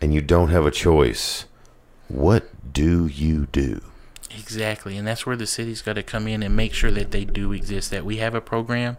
and 0.00 0.12
you 0.12 0.20
don't 0.20 0.48
have 0.48 0.66
a 0.66 0.70
choice, 0.70 1.44
what 2.10 2.72
do 2.72 3.06
you 3.06 3.46
do? 3.46 3.80
Exactly, 4.32 4.96
and 4.96 5.06
that's 5.06 5.26
where 5.26 5.36
the 5.36 5.46
city's 5.46 5.82
got 5.82 5.94
to 5.94 6.02
come 6.02 6.28
in 6.28 6.42
and 6.42 6.54
make 6.54 6.72
sure 6.72 6.90
that 6.90 7.10
they 7.10 7.24
do 7.24 7.52
exist. 7.52 7.90
That 7.90 8.04
we 8.04 8.18
have 8.18 8.34
a 8.34 8.40
program 8.40 8.96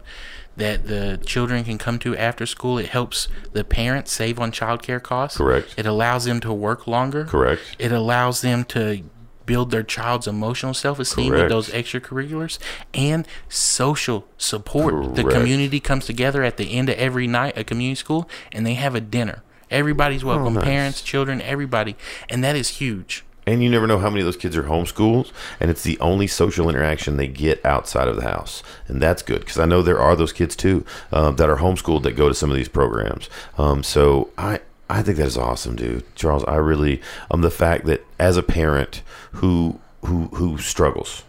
that 0.56 0.86
the 0.86 1.18
children 1.24 1.64
can 1.64 1.78
come 1.78 1.98
to 2.00 2.16
after 2.16 2.44
school. 2.44 2.76
It 2.76 2.88
helps 2.88 3.28
the 3.52 3.64
parents 3.64 4.12
save 4.12 4.38
on 4.38 4.52
childcare 4.52 5.02
costs. 5.02 5.38
Correct. 5.38 5.74
It 5.78 5.86
allows 5.86 6.24
them 6.24 6.40
to 6.40 6.52
work 6.52 6.86
longer. 6.86 7.24
Correct. 7.24 7.62
It 7.78 7.92
allows 7.92 8.42
them 8.42 8.64
to 8.66 9.02
build 9.46 9.70
their 9.70 9.82
child's 9.82 10.26
emotional 10.26 10.74
self-esteem 10.74 11.32
with 11.32 11.48
those 11.48 11.68
extracurriculars 11.70 12.58
and 12.94 13.26
social 13.48 14.28
support. 14.36 14.94
Correct. 14.94 15.14
The 15.16 15.24
community 15.24 15.80
comes 15.80 16.06
together 16.06 16.42
at 16.44 16.58
the 16.58 16.72
end 16.72 16.88
of 16.88 16.96
every 16.96 17.26
night 17.26 17.56
at 17.56 17.66
community 17.66 17.96
school 17.96 18.28
and 18.52 18.66
they 18.66 18.74
have 18.74 18.94
a 18.94 19.00
dinner. 19.00 19.42
Everybody's 19.72 20.24
welcome, 20.24 20.46
Oh, 20.56 20.60
nice. 20.60 20.64
parents, 20.64 21.02
children, 21.02 21.40
everybody, 21.42 21.96
and 22.28 22.44
that 22.44 22.54
is 22.56 22.68
huge. 22.68 23.24
And 23.46 23.60
you 23.62 23.68
never 23.68 23.88
know 23.88 23.98
how 23.98 24.08
many 24.08 24.20
of 24.20 24.26
those 24.26 24.36
kids 24.36 24.56
are 24.56 24.62
homeschooled, 24.64 25.32
and 25.58 25.68
it's 25.70 25.82
the 25.82 25.98
only 25.98 26.28
social 26.28 26.68
interaction 26.68 27.16
they 27.16 27.26
get 27.26 27.64
outside 27.64 28.06
of 28.06 28.14
the 28.14 28.22
house, 28.22 28.62
and 28.86 29.02
that's 29.02 29.20
good 29.22 29.40
because 29.40 29.58
I 29.58 29.64
know 29.64 29.82
there 29.82 29.98
are 29.98 30.14
those 30.14 30.32
kids 30.32 30.54
too 30.54 30.84
um, 31.10 31.34
that 31.36 31.50
are 31.50 31.56
homeschooled 31.56 32.04
that 32.04 32.12
go 32.12 32.28
to 32.28 32.34
some 32.34 32.50
of 32.50 32.56
these 32.56 32.68
programs. 32.68 33.28
Um, 33.58 33.82
so 33.82 34.30
I 34.38 34.60
I 34.88 35.02
think 35.02 35.16
that 35.16 35.26
is 35.26 35.36
awesome, 35.38 35.74
dude, 35.74 36.04
Charles. 36.14 36.44
I 36.44 36.56
really 36.56 37.00
um 37.32 37.40
the 37.40 37.50
fact 37.50 37.86
that 37.86 38.04
as 38.20 38.36
a 38.36 38.42
parent 38.44 39.02
who 39.32 39.80
who 40.04 40.26
who 40.34 40.58
struggles, 40.58 41.24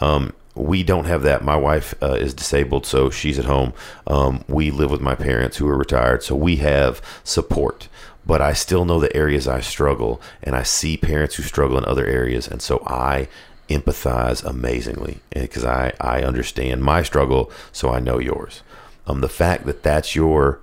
um, 0.00 0.32
we 0.58 0.82
don't 0.82 1.06
have 1.06 1.22
that. 1.22 1.44
My 1.44 1.56
wife 1.56 1.94
uh, 2.02 2.14
is 2.14 2.34
disabled, 2.34 2.86
so 2.86 3.10
she's 3.10 3.38
at 3.38 3.44
home. 3.44 3.72
Um, 4.06 4.44
we 4.48 4.70
live 4.70 4.90
with 4.90 5.00
my 5.00 5.14
parents 5.14 5.56
who 5.56 5.68
are 5.68 5.76
retired, 5.76 6.22
so 6.22 6.34
we 6.34 6.56
have 6.56 7.00
support. 7.24 7.88
But 8.26 8.42
I 8.42 8.52
still 8.52 8.84
know 8.84 9.00
the 9.00 9.14
areas 9.16 9.48
I 9.48 9.60
struggle, 9.60 10.20
and 10.42 10.54
I 10.54 10.62
see 10.62 10.96
parents 10.96 11.36
who 11.36 11.42
struggle 11.42 11.78
in 11.78 11.84
other 11.84 12.04
areas, 12.04 12.48
and 12.48 12.60
so 12.60 12.82
I 12.86 13.28
empathize 13.68 14.44
amazingly 14.44 15.20
because 15.30 15.64
I, 15.64 15.92
I 16.00 16.22
understand 16.22 16.82
my 16.82 17.02
struggle, 17.02 17.50
so 17.72 17.90
I 17.90 18.00
know 18.00 18.18
yours. 18.18 18.62
Um, 19.06 19.20
the 19.20 19.28
fact 19.28 19.64
that 19.66 19.82
that's 19.82 20.14
your 20.14 20.60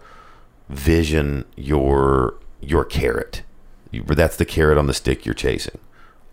vision, 0.69 1.45
your 1.55 2.35
your 2.61 2.83
carrot, 2.83 3.43
that's 3.91 4.37
the 4.37 4.45
carrot 4.45 4.77
on 4.77 4.87
the 4.87 4.93
stick 4.93 5.25
you're 5.25 5.35
chasing. 5.35 5.79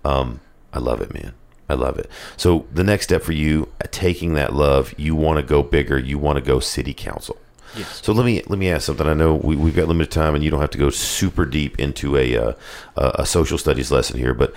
Um, 0.05 0.41
I 0.73 0.79
love 0.79 1.01
it, 1.01 1.13
man. 1.13 1.35
I 1.73 1.75
love 1.75 1.99
it. 1.99 2.09
So 2.37 2.67
the 2.73 2.85
next 2.85 3.05
step 3.05 3.23
for 3.23 3.33
you, 3.33 3.69
uh, 3.81 3.89
taking 3.91 4.35
that 4.35 4.53
love, 4.53 4.95
you 4.99 5.17
want 5.17 5.39
to 5.39 5.43
go 5.43 5.63
bigger. 5.63 5.99
You 5.99 6.19
want 6.19 6.37
to 6.37 6.45
go 6.45 6.61
city 6.61 6.95
council. 6.95 7.39
Yes. 7.75 8.03
So 8.03 8.13
let 8.13 8.27
me 8.27 8.43
let 8.47 8.59
me 8.59 8.71
ask 8.71 8.85
something. 8.85 9.07
I 9.07 9.15
know 9.15 9.35
we, 9.35 9.57
we've 9.57 9.75
got 9.75 9.89
limited 9.89 10.13
time, 10.13 10.35
and 10.35 10.45
you 10.45 10.51
don't 10.51 10.61
have 10.61 10.71
to 10.71 10.79
go 10.79 10.91
super 10.91 11.47
deep 11.47 11.79
into 11.79 12.17
a 12.17 12.37
uh, 12.37 12.53
a 12.97 13.13
a 13.21 13.27
social 13.27 13.57
studies 13.57 13.91
lesson 13.91 14.19
here, 14.19 14.35
but 14.35 14.53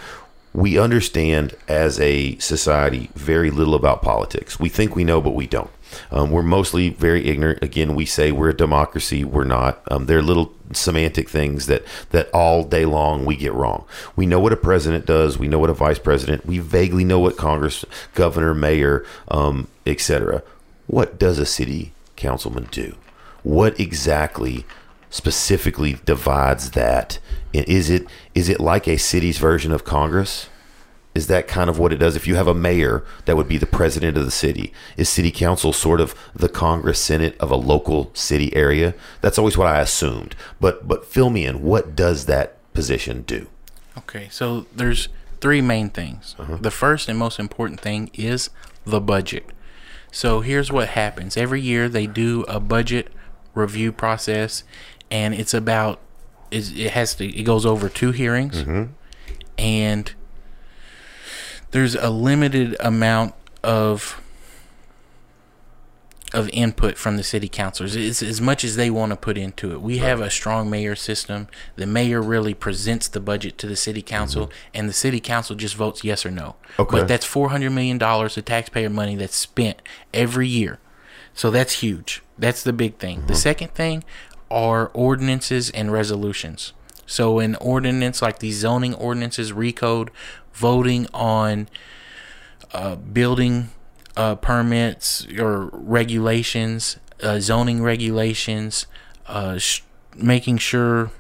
we 0.54 0.78
understand 0.78 1.56
as 1.68 2.00
a 2.00 2.38
society 2.40 3.10
very 3.16 3.52
little 3.52 3.76
about 3.76 4.02
politics. 4.02 4.60
We 4.60 4.70
think 4.70 4.96
we 4.96 5.04
know, 5.04 5.22
but 5.22 5.36
we 5.36 5.48
don't. 5.48 5.70
Um, 6.12 6.32
we're 6.32 6.44
mostly 6.44 6.90
very 6.90 7.26
ignorant. 7.28 7.64
Again, 7.64 7.96
we 7.96 8.06
say 8.06 8.32
we're 8.32 8.50
a 8.50 8.56
democracy. 8.56 9.24
We're 9.24 9.44
not. 9.44 9.82
Um, 9.90 10.06
they're 10.06 10.22
little 10.22 10.54
semantic 10.74 11.30
things 11.30 11.68
that 11.68 11.84
that 12.10 12.30
all 12.32 12.64
day 12.64 12.86
long 12.86 13.26
we 13.26 13.36
get 13.36 13.54
wrong. 13.54 13.86
We 14.16 14.26
know 14.26 14.40
what 14.40 14.54
a 14.54 14.58
president 14.58 15.06
does. 15.06 15.38
We 15.38 15.48
know 15.48 15.60
what 15.60 15.70
a 15.70 15.74
vice 15.74 16.00
president. 16.00 16.46
We 16.46 16.60
vaguely 16.60 17.04
know 17.04 17.20
what 17.20 17.38
Congress, 17.38 17.86
governor, 18.14 18.54
mayor, 18.54 19.06
um, 19.30 19.68
etc. 19.86 20.44
What 20.88 21.20
does 21.20 21.40
a 21.40 21.46
city 21.46 21.94
councilman 22.16 22.68
do? 22.72 22.96
What 23.44 23.80
exactly 23.80 24.66
specifically 25.10 25.98
divides 26.06 26.72
that? 26.72 27.20
Is 27.54 27.90
it 27.90 28.08
is 28.34 28.50
it 28.50 28.60
like 28.60 28.88
a 28.88 28.98
city's 28.98 29.38
version 29.38 29.72
of 29.72 29.84
Congress? 29.84 30.50
Is 31.16 31.28
that 31.28 31.48
kind 31.48 31.70
of 31.70 31.80
what 31.80 31.94
it 31.94 31.98
does? 31.98 32.16
If 32.16 32.28
you 32.28 32.36
have 32.36 32.48
a 32.48 32.54
mayor 32.54 33.06
that 33.24 33.38
would 33.38 33.48
be 33.48 33.58
the 33.58 33.66
president 33.66 34.18
of 34.18 34.26
the 34.26 34.32
city, 34.32 34.74
is 34.98 35.08
city 35.10 35.32
council 35.32 35.72
sort 35.72 36.02
of 36.02 36.14
the 36.36 36.50
Congress 36.50 37.00
Senate 37.00 37.38
of 37.40 37.50
a 37.50 37.56
local 37.56 38.12
city 38.14 38.54
area? 38.56 38.94
That's 39.22 39.40
always 39.40 39.58
what 39.58 39.68
I 39.68 39.80
assumed. 39.80 40.36
But 40.60 40.88
but 40.88 41.06
fill 41.06 41.30
me 41.30 41.46
in. 41.46 41.64
What 41.64 41.96
does 41.96 42.26
that 42.26 42.58
position 42.74 43.22
do? 43.22 43.48
Okay, 43.98 44.28
so 44.30 44.66
there's 44.76 45.08
three 45.40 45.62
main 45.62 45.90
things. 45.90 46.36
Uh-huh. 46.38 46.58
The 46.60 46.72
first 46.72 47.08
and 47.08 47.18
most 47.18 47.40
important 47.40 47.80
thing 47.80 48.12
is 48.14 48.50
the 48.84 49.00
budget. 49.00 49.46
So 50.12 50.42
here's 50.42 50.72
what 50.72 50.90
happens. 50.90 51.38
Every 51.38 51.62
year 51.62 51.88
they 51.88 52.08
do 52.08 52.44
a 52.48 52.60
budget 52.60 53.10
review 53.54 53.92
process 53.92 54.64
and 55.10 55.34
it's 55.34 55.54
about 55.54 56.00
it 56.52 56.92
has 56.92 57.16
to 57.16 57.26
it 57.26 57.44
goes 57.44 57.66
over 57.66 57.90
two 57.90 58.12
hearings 58.12 58.64
mm-hmm. 58.64 58.92
and 59.58 60.14
there's 61.76 61.94
a 61.94 62.10
limited 62.10 62.78
amount 62.80 63.34
of 63.62 64.22
of 66.34 66.50
input 66.54 66.98
from 66.98 67.18
the 67.18 67.24
city 67.24 67.50
councilors. 67.50 67.98
It's 67.98 68.24
as 68.24 68.40
much 68.40 68.64
as 68.64 68.78
they 68.78 68.90
want 68.90 69.12
to 69.12 69.18
put 69.18 69.38
into 69.38 69.74
it. 69.74 69.82
We 69.82 69.98
have 69.98 70.22
a 70.22 70.30
strong 70.30 70.70
mayor 70.70 70.96
system. 70.96 71.50
The 71.76 71.86
mayor 71.86 72.22
really 72.22 72.54
presents 72.54 73.10
the 73.10 73.20
budget 73.20 73.58
to 73.58 73.68
the 73.68 73.76
city 73.76 74.02
council, 74.02 74.48
mm-hmm. 74.48 74.70
and 74.74 74.88
the 74.88 74.94
city 74.94 75.20
council 75.20 75.54
just 75.54 75.76
votes 75.76 76.02
yes 76.02 76.26
or 76.26 76.32
no. 76.32 76.56
Okay. 76.80 77.00
But 77.00 77.10
that's 77.10 77.26
four 77.26 77.50
hundred 77.50 77.72
million 77.72 77.98
dollars 77.98 78.38
of 78.38 78.46
taxpayer 78.46 78.90
money 78.90 79.18
that's 79.18 79.36
spent 79.36 79.82
every 80.14 80.48
year. 80.48 80.80
So 81.34 81.52
that's 81.52 81.82
huge. 81.82 82.24
That's 82.38 82.64
the 82.64 82.72
big 82.72 83.00
thing. 83.00 83.18
The 83.18 83.34
mm-hmm. 83.34 83.36
second 83.36 83.74
thing 83.74 84.06
are 84.50 84.92
ordinances 84.94 85.72
and 85.72 85.92
resolutions. 85.92 86.72
So 87.06 87.40
an 87.40 87.56
ordinance 87.56 88.22
like 88.22 88.40
these 88.40 88.60
zoning 88.60 88.96
ordinances, 88.96 89.52
recode, 89.52 90.10
voting 90.56 91.08
on 91.14 91.68
uh, 92.74 92.96
building 92.96 93.70
uh, 94.18 94.36
permits 94.36 95.28
or 95.38 95.70
regulations, 95.74 96.98
uh, 97.22 97.40
zoning 97.40 97.84
regulations, 97.84 98.88
uh, 99.28 99.58
sh- 99.58 99.82
making 100.16 100.58
sure 100.58 101.12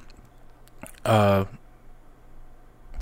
the 1.04 1.48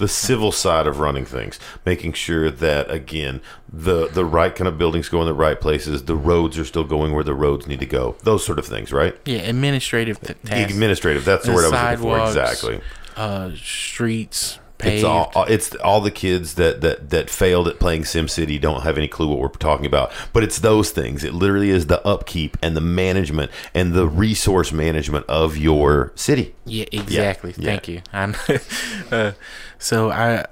civil 0.08 0.52
side 0.52 0.88
of 0.88 1.00
running 1.00 1.26
things, 1.26 1.60
making 1.86 2.14
sure 2.14 2.50
that 2.50 2.90
again 2.90 3.42
the 3.72 4.08
the 4.08 4.26
right 4.26 4.54
kind 4.56 4.68
of 4.68 4.78
buildings 4.78 5.08
go 5.08 5.22
in 5.22 5.28
the 5.28 5.34
right 5.34 5.60
places, 5.62 6.06
the 6.06 6.16
roads 6.16 6.58
are 6.58 6.66
still 6.66 6.84
going 6.84 7.14
where 7.14 7.24
the 7.24 7.34
roads 7.36 7.68
need 7.68 7.80
to 7.80 7.86
go, 7.86 8.16
those 8.24 8.44
sort 8.46 8.60
of 8.60 8.66
things, 8.66 8.92
right? 8.92 9.16
yeah 9.26 9.38
administrative 9.40 10.20
t- 10.20 10.34
tasks, 10.46 10.74
Administrative. 10.74 11.24
That's 11.26 11.46
the 11.46 11.52
The 11.52 11.56
word 11.56 11.74
I 11.74 11.92
was 11.94 12.02
looking 12.02 12.18
for. 12.18 12.28
Exactly. 12.28 12.82
uh, 13.16 13.52
streets, 13.56 14.60
paved. 14.84 14.96
It's 14.96 15.04
all 15.04 15.46
it's 15.48 15.76
all 15.76 16.02
the 16.02 16.12
kids 16.12 16.56
that 16.56 16.82
that 16.82 17.10
that 17.10 17.30
failed 17.30 17.68
at 17.68 17.80
playing 17.80 18.04
SimCity 18.04 18.60
don't 18.60 18.82
have 18.84 18.98
any 18.98 19.08
clue 19.08 19.28
what 19.28 19.40
we're 19.40 19.50
talking 19.50 19.86
about. 19.86 20.12
But 20.32 20.44
it's 20.44 20.60
those 20.60 20.92
things. 20.92 21.24
It 21.24 21.34
literally 21.34 21.70
is 21.70 21.88
the 21.88 22.06
upkeep 22.06 22.58
and 22.62 22.76
the 22.76 22.82
management 22.82 23.52
and 23.74 23.94
the 23.94 24.08
resource 24.08 24.72
management 24.72 25.26
of 25.28 25.58
your 25.58 26.12
city. 26.16 26.56
Yeah, 26.66 26.86
exactly. 26.92 27.54
yeah. 27.58 27.66
Thank 27.66 27.88
you. 27.88 28.02
I'm, 28.12 28.36
uh, 29.12 29.32
so 29.80 30.12
I 30.12 30.46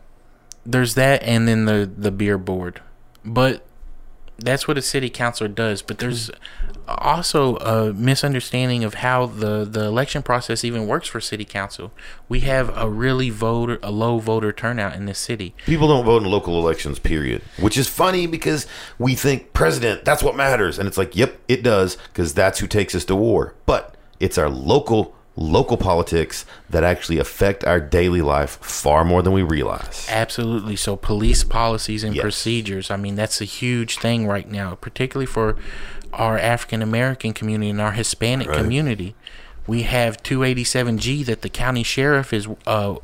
there's 0.66 0.96
that, 0.96 1.24
and 1.24 1.48
then 1.48 1.66
the 1.66 1.90
the 1.96 2.12
beer 2.12 2.38
board, 2.38 2.82
but 3.26 3.66
that's 4.42 4.68
what 4.68 4.78
a 4.78 4.82
city 4.82 5.10
councilor 5.10 5.48
does. 5.48 5.82
But 5.82 6.00
there's 6.00 6.32
also 6.88 7.56
a 7.58 7.94
misunderstanding 7.94 8.84
of 8.84 8.96
how 8.96 9.26
the 9.28 9.66
the 9.66 9.86
election 9.86 10.24
process 10.24 10.64
even 10.64 10.88
works 10.88 11.08
for 11.08 11.22
city 11.22 11.46
council. 11.46 11.92
We 12.28 12.42
have 12.42 12.76
a 12.78 12.90
really 12.90 13.30
voter 13.30 13.80
a 13.82 13.92
low 13.92 14.20
voter 14.20 14.52
turnout 14.52 14.96
in 14.96 15.06
this 15.06 15.20
city. 15.20 15.54
People 15.66 15.88
don't 15.88 16.06
vote 16.06 16.24
in 16.24 16.30
local 16.30 16.60
elections, 16.60 17.00
period. 17.00 17.42
Which 17.60 17.78
is 17.78 17.88
funny 17.88 18.28
because 18.28 18.68
we 18.98 19.16
think 19.16 19.54
president, 19.54 20.06
that's 20.06 20.24
what 20.24 20.36
matters. 20.36 20.80
And 20.80 20.88
it's 20.88 20.98
like, 20.98 21.16
yep, 21.16 21.40
it 21.48 21.64
does, 21.64 21.98
because 22.08 22.34
that's 22.34 22.60
who 22.60 22.68
takes 22.68 22.96
us 22.96 23.06
to 23.06 23.16
war. 23.16 23.56
But 23.66 23.96
it's 24.20 24.38
our 24.38 24.50
local 24.50 25.16
local 25.38 25.78
politics 25.78 26.46
that 26.70 26.84
actually 26.84 27.18
affect 27.18 27.64
our 27.64 27.80
daily 27.80 28.22
life 28.22 28.58
far 28.62 29.06
more 29.06 29.22
than 29.22 29.32
we 29.32 29.42
realize. 29.42 30.06
Absolutely. 30.10 30.76
So 30.76 30.96
police 30.96 31.44
policies 31.44 32.04
and 32.04 32.14
Yes. 32.16 32.22
procedures. 32.22 32.92
I 32.92 32.98
mean, 32.98 33.16
that's 33.16 33.40
a 33.42 33.46
huge 33.46 33.98
thing 33.98 34.28
right 34.28 34.50
now, 34.50 34.76
particularly 34.82 35.26
for 35.26 35.56
our 36.14 36.38
African 36.38 36.82
American 36.82 37.32
community 37.32 37.70
and 37.70 37.80
our 37.80 37.94
Hispanic 37.94 38.50
Right. 38.50 38.58
community. 38.58 39.16
We 39.68 39.84
have 39.84 40.22
287G 40.22 41.24
that 41.24 41.42
the 41.44 41.50
county 41.50 41.84
sheriff 41.84 42.34
is 42.34 42.48
uh, 42.68 42.96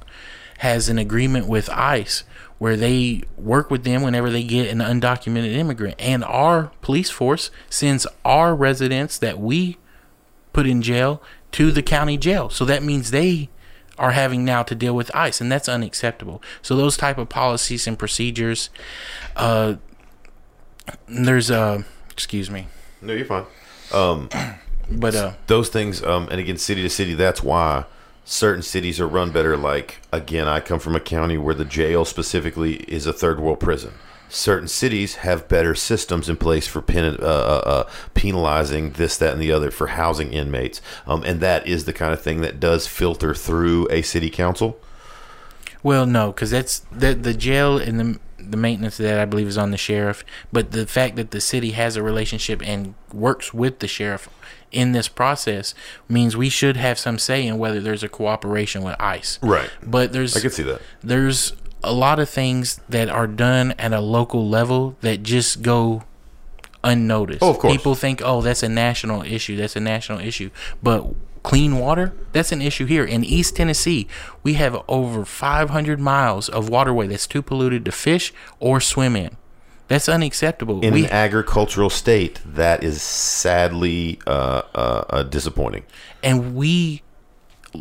has 0.60 0.90
an 0.90 0.98
agreement 0.98 1.48
with 1.48 1.70
ICE 1.70 2.24
where 2.58 2.76
they 2.76 3.22
work 3.38 3.70
with 3.72 3.84
them 3.84 4.02
whenever 4.02 4.30
they 4.32 4.44
get 4.44 4.68
an 4.70 4.80
undocumented 4.80 5.54
immigrant, 5.56 5.96
and 6.00 6.24
our 6.26 6.72
police 6.82 7.10
force 7.12 7.52
sends 7.70 8.08
our 8.26 8.56
residents 8.56 9.18
that 9.20 9.40
we 9.40 9.78
put 10.54 10.66
in 10.66 10.82
jail 10.82 11.22
to 11.54 11.72
the 11.72 11.82
county 11.82 12.18
jail. 12.18 12.50
So 12.50 12.66
that 12.66 12.84
means 12.84 13.12
they 13.12 13.50
are 13.98 14.12
having 14.12 14.46
now 14.46 14.64
to 14.64 14.76
deal 14.76 14.96
with 14.96 15.14
ICE, 15.16 15.42
and 15.42 15.52
that's 15.52 15.68
unacceptable. 15.68 16.42
So 16.62 16.76
those 16.76 16.98
type 16.98 17.18
of 17.18 17.30
policies 17.30 17.88
and 17.88 17.98
procedures, 17.98 18.70
uh, 19.36 19.76
there's 21.08 21.50
uh, 21.50 21.84
excuse 22.12 22.50
me, 22.50 22.68
No, 23.02 23.14
you're 23.14 23.26
fine. 23.26 23.46
Um, 23.92 24.30
but 24.90 25.16
uh, 25.16 25.34
those 25.48 25.70
things 25.70 26.04
um, 26.04 26.28
and 26.30 26.40
again 26.40 26.58
city 26.58 26.82
to 26.82 26.90
city 26.90 27.14
that's 27.14 27.44
why 27.44 27.86
certain 28.26 28.62
cities 28.62 29.00
are 29.00 29.08
run 29.08 29.32
better 29.32 29.56
like 29.58 30.00
again 30.12 30.48
i 30.48 30.60
come 30.60 30.80
from 30.80 30.96
a 30.96 31.00
county 31.00 31.38
where 31.38 31.56
the 31.56 31.66
jail 31.66 32.06
specifically 32.06 32.76
is 32.84 33.06
a 33.06 33.14
third 33.14 33.40
world 33.40 33.60
prison 33.60 33.94
certain 34.30 34.68
cities 34.68 35.16
have 35.16 35.48
better 35.48 35.74
systems 35.76 36.30
in 36.30 36.36
place 36.36 36.68
for 36.68 36.82
pen, 36.82 37.06
uh, 37.06 37.26
uh, 37.26 37.62
uh, 37.66 37.90
penalizing 38.14 38.92
this 38.92 39.18
that 39.18 39.34
and 39.34 39.42
the 39.42 39.52
other 39.52 39.72
for 39.72 39.88
housing 39.88 40.34
inmates 40.34 40.82
um, 41.06 41.24
and 41.24 41.40
that 41.40 41.66
is 41.66 41.86
the 41.86 41.94
kind 41.94 42.14
of 42.14 42.22
thing 42.22 42.42
that 42.42 42.60
does 42.60 42.88
filter 42.88 43.34
through 43.34 43.88
a 43.90 44.02
city 44.02 44.30
council 44.30 44.80
well, 45.84 46.06
no, 46.06 46.32
because 46.32 46.52
that's 46.52 46.80
the 46.92 47.14
the 47.14 47.34
jail 47.34 47.78
and 47.78 48.00
the 48.00 48.20
the 48.38 48.58
maintenance 48.58 49.00
of 49.00 49.06
that 49.06 49.20
I 49.20 49.26
believe 49.26 49.48
is 49.48 49.58
on 49.58 49.72
the 49.72 49.78
sheriff. 49.78 50.24
But 50.52 50.72
the 50.72 50.86
fact 50.86 51.16
that 51.16 51.32
the 51.32 51.42
city 51.42 51.72
has 51.72 51.96
a 51.96 52.04
relationship 52.04 52.62
and 52.66 52.94
works 53.14 53.54
with 53.54 53.80
the 53.80 53.88
sheriff 53.88 54.30
in 54.72 54.92
this 54.92 55.08
process 55.08 55.74
means 56.10 56.36
we 56.36 56.50
should 56.50 56.78
have 56.78 57.00
some 57.00 57.18
say 57.18 57.48
in 57.48 57.58
whether 57.58 57.80
there's 57.80 58.04
a 58.04 58.10
cooperation 58.10 58.84
with 58.84 58.96
ICE. 59.00 59.40
Right. 59.42 59.70
But 59.82 60.14
there's 60.14 60.36
i 60.36 60.42
can 60.42 60.50
see 60.50 60.64
that 60.64 60.82
there's 61.02 61.54
a 61.88 61.92
lot 61.92 62.20
of 62.20 62.30
things 62.30 62.80
that 62.90 63.10
are 63.10 63.28
done 63.28 63.72
at 63.74 63.94
a 63.94 64.00
local 64.00 64.48
level 64.48 64.96
that 65.02 65.24
just 65.24 65.62
go 65.62 66.04
unnoticed. 66.84 67.42
Oh, 67.42 67.52
of 67.52 67.60
course. 67.60 67.74
People 67.74 67.96
think, 67.96 68.22
oh, 68.24 68.42
that's 68.42 68.64
a 68.64 68.70
national 68.70 69.24
issue. 69.24 69.56
That's 69.56 69.76
a 69.76 69.80
national 69.80 70.20
issue. 70.20 70.50
But 70.82 71.08
clean 71.44 71.80
water, 71.80 72.14
that's 72.34 72.52
an 72.52 72.62
issue 72.62 72.86
here. 72.86 73.04
In 73.04 73.24
East 73.24 73.56
Tennessee, 73.56 74.08
we 74.44 74.54
have 74.54 74.84
over 74.88 75.26
500 75.26 76.00
miles 76.00 76.50
of 76.50 76.70
waterway 76.70 77.08
that's 77.08 77.28
too 77.28 77.42
polluted 77.42 77.86
to 77.86 77.92
fish 77.92 78.34
or 78.60 78.80
swim 78.80 79.16
in. 79.16 79.38
That's 79.88 80.10
unacceptable. 80.10 80.82
in 80.82 80.94
we, 80.94 81.06
an 81.06 81.12
agricultural 81.12 81.90
state 81.90 82.42
that 82.46 82.84
is 82.84 83.02
sadly 83.02 84.20
uh, 84.28 84.64
uh, 84.76 85.04
uh, 85.10 85.24
disappointing 85.24 85.86
and 86.24 86.56
we 86.56 87.02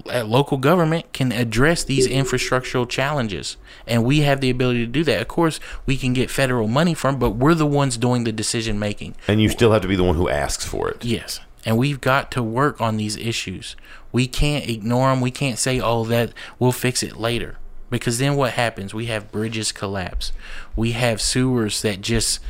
local 0.05 0.59
government 0.59 1.13
can 1.13 1.33
address 1.33 1.85
these 1.85 2.07
infrastructural 2.07 2.89
challenges. 2.89 3.57
And 3.87 4.05
we 4.05 4.21
have 4.21 4.41
the 4.41 4.51
ability 4.51 4.81
to 4.81 4.91
do 4.91 5.05
that. 5.05 5.21
Of 5.21 5.29
course 5.29 5.61
we 5.85 5.97
can 5.97 6.13
get 6.13 6.31
federal 6.31 6.69
money 6.69 6.95
from 6.95 7.19
but 7.19 7.31
we're 7.31 7.55
the 7.55 7.67
ones 7.67 7.97
doing 7.97 8.25
the 8.25 8.33
decision 8.33 8.79
making. 8.79 9.15
And 9.29 9.41
you 9.41 9.49
still 9.49 9.73
have 9.73 9.83
to 9.83 9.89
be 9.89 9.97
the 9.97 10.05
one 10.05 10.17
who 10.17 10.29
asks 10.29 10.65
for 10.65 10.89
it. 10.89 11.05
Yes. 11.05 11.41
And 11.65 11.77
we've 11.77 12.01
got 12.01 12.31
to 12.33 12.43
work 12.43 12.81
on 12.81 12.97
these 12.97 13.17
issues. 13.17 13.77
We 14.13 14.27
can't 14.27 14.69
ignore 14.69 15.11
them 15.11 15.21
we 15.21 15.31
can't 15.31 15.59
say 15.59 15.81
oh 15.81 16.05
that 16.05 16.33
we'll 16.59 16.73
fix 16.73 17.03
it 17.03 17.17
later. 17.17 17.59
Because 17.89 18.19
then 18.19 18.35
what 18.35 18.53
happens? 18.53 18.93
We 18.93 19.07
have 19.07 19.31
bridges 19.31 19.71
collapse. 19.71 20.33
We 20.75 20.93
have 20.93 21.21
sewers 21.21 21.83
that 21.83 22.01
just 22.01 22.41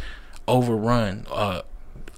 overrun. 0.49 1.27
Uh, 1.31 1.63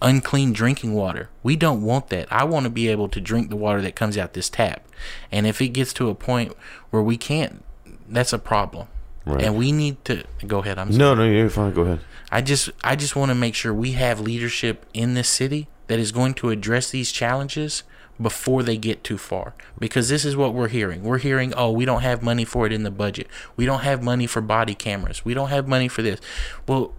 unclean 0.00 0.52
drinking 0.52 0.94
water. 0.94 1.28
We 1.42 1.56
don't 1.56 1.82
want 1.82 2.08
that. 2.08 2.30
I 2.30 2.44
want 2.44 2.64
to 2.64 2.70
be 2.70 2.88
able 2.88 3.08
to 3.08 3.20
drink 3.20 3.50
the 3.50 3.56
water 3.56 3.80
that 3.82 3.96
comes 3.96 4.16
out 4.16 4.32
this 4.32 4.48
tap. 4.48 4.86
And 5.30 5.46
if 5.46 5.60
it 5.60 5.68
gets 5.68 5.92
to 5.94 6.08
a 6.08 6.14
point 6.14 6.54
where 6.90 7.02
we 7.02 7.16
can't, 7.16 7.64
that's 8.08 8.32
a 8.32 8.38
problem. 8.38 8.88
Right. 9.24 9.42
And 9.42 9.56
we 9.56 9.72
need 9.72 10.02
to 10.06 10.24
go 10.46 10.60
ahead. 10.60 10.78
I'm 10.78 10.90
No, 10.96 11.14
no, 11.14 11.24
you're 11.24 11.50
fine. 11.50 11.74
Go 11.74 11.82
ahead. 11.82 12.00
I 12.32 12.40
just 12.40 12.70
I 12.82 12.96
just 12.96 13.14
want 13.14 13.30
to 13.30 13.34
make 13.34 13.54
sure 13.54 13.74
we 13.74 13.92
have 13.92 14.20
leadership 14.20 14.86
in 14.94 15.14
this 15.14 15.28
city 15.28 15.68
that 15.88 15.98
is 15.98 16.12
going 16.12 16.34
to 16.34 16.50
address 16.50 16.90
these 16.90 17.12
challenges 17.12 17.82
before 18.20 18.62
they 18.62 18.76
get 18.76 19.04
too 19.04 19.18
far. 19.18 19.54
Because 19.78 20.08
this 20.08 20.24
is 20.24 20.34
what 20.34 20.54
we're 20.54 20.68
hearing. 20.68 21.02
We're 21.02 21.18
hearing, 21.18 21.52
"Oh, 21.54 21.70
we 21.70 21.84
don't 21.84 22.02
have 22.02 22.22
money 22.22 22.44
for 22.44 22.66
it 22.66 22.72
in 22.72 22.84
the 22.84 22.90
budget. 22.90 23.28
We 23.54 23.66
don't 23.66 23.80
have 23.80 24.02
money 24.02 24.26
for 24.26 24.40
body 24.40 24.74
cameras. 24.74 25.24
We 25.24 25.34
don't 25.34 25.50
have 25.50 25.68
money 25.68 25.88
for 25.88 26.02
this." 26.02 26.20
Well, 26.66 26.94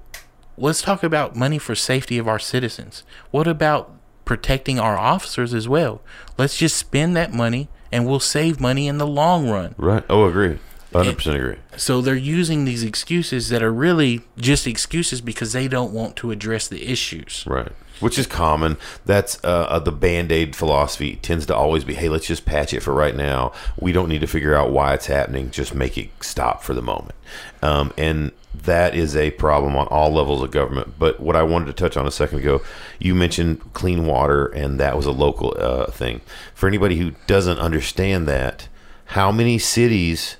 let's 0.60 0.82
talk 0.82 1.04
about 1.04 1.36
money 1.36 1.58
for 1.58 1.75
safety 1.75 2.18
of 2.18 2.28
our 2.28 2.39
citizens. 2.39 3.04
What 3.32 3.48
about 3.48 3.96
protecting 4.25 4.80
our 4.80 4.98
officers 4.98 5.54
as 5.54 5.68
well? 5.68 6.01
Let's 6.38 6.58
just 6.58 6.78
spend 6.78 7.16
that 7.16 7.34
money 7.34 7.70
and 7.92 8.06
we'll 8.06 8.20
save 8.20 8.60
money 8.60 8.88
in 8.88 8.98
the 8.98 9.08
long 9.08 9.50
run. 9.50 9.75
Right. 9.78 10.04
Oh, 10.10 10.25
agree. 10.25 10.60
100% 10.94 11.36
agree. 11.36 11.58
So 11.78 12.01
they're 12.01 12.16
using 12.16 12.66
these 12.66 12.84
excuses 12.84 13.50
that 13.50 13.62
are 13.62 13.72
really 13.72 14.22
just 14.38 14.68
excuses 14.68 15.22
because 15.22 15.54
they 15.54 15.68
don't 15.68 15.94
want 15.94 16.16
to 16.18 16.32
address 16.32 16.68
the 16.68 16.92
issues. 16.92 17.44
Right. 17.48 17.72
Which 18.00 18.18
is 18.18 18.27
common. 18.27 18.77
That's 19.06 19.44
uh, 19.44 19.68
uh, 19.70 19.79
the 19.79 19.91
band 19.91 20.32
aid 20.32 20.56
philosophy 20.56 21.18
tends 21.18 21.46
to 21.48 21.56
always 21.56 21.84
be 21.84 21.96
hey, 21.96 22.10
let's 22.10 22.27
just 22.27 22.46
patch 22.46 22.74
it 22.74 22.82
for 22.82 22.94
right 22.94 23.15
now. 23.15 23.51
We 23.79 23.91
don't 23.91 24.10
need 24.10 24.22
to 24.22 24.27
figure 24.27 24.56
out 24.56 24.72
why 24.72 24.94
it's 24.94 25.08
happening. 25.08 25.51
Just 25.51 25.75
make 25.75 25.98
it 25.98 26.10
stop 26.22 26.63
for 26.63 26.74
the 26.74 26.82
moment. 26.82 27.15
Um, 27.62 27.94
and 27.98 28.32
that 28.53 28.96
is 28.96 29.15
a 29.15 29.32
problem 29.32 29.75
on 29.75 29.88
all 29.88 30.12
levels 30.12 30.41
of 30.41 30.51
government. 30.51 30.96
But 30.98 31.20
what 31.20 31.36
I 31.36 31.44
wanted 31.44 31.68
to 31.68 31.74
touch 31.74 31.98
on 31.98 32.08
a 32.08 32.12
second 32.12 32.39
ago, 32.39 32.62
you 33.00 33.13
mentioned 33.15 33.74
clean 33.74 34.06
water, 34.06 34.48
and 34.48 34.79
that 34.79 34.98
was 34.98 35.06
a 35.06 35.12
local 35.12 35.56
uh, 35.58 35.91
thing. 35.91 36.22
For 36.53 36.68
anybody 36.68 36.98
who 36.98 37.12
doesn't 37.27 37.60
understand 37.60 38.27
that, 38.27 38.68
how 39.06 39.32
many 39.32 39.58
cities 39.58 40.38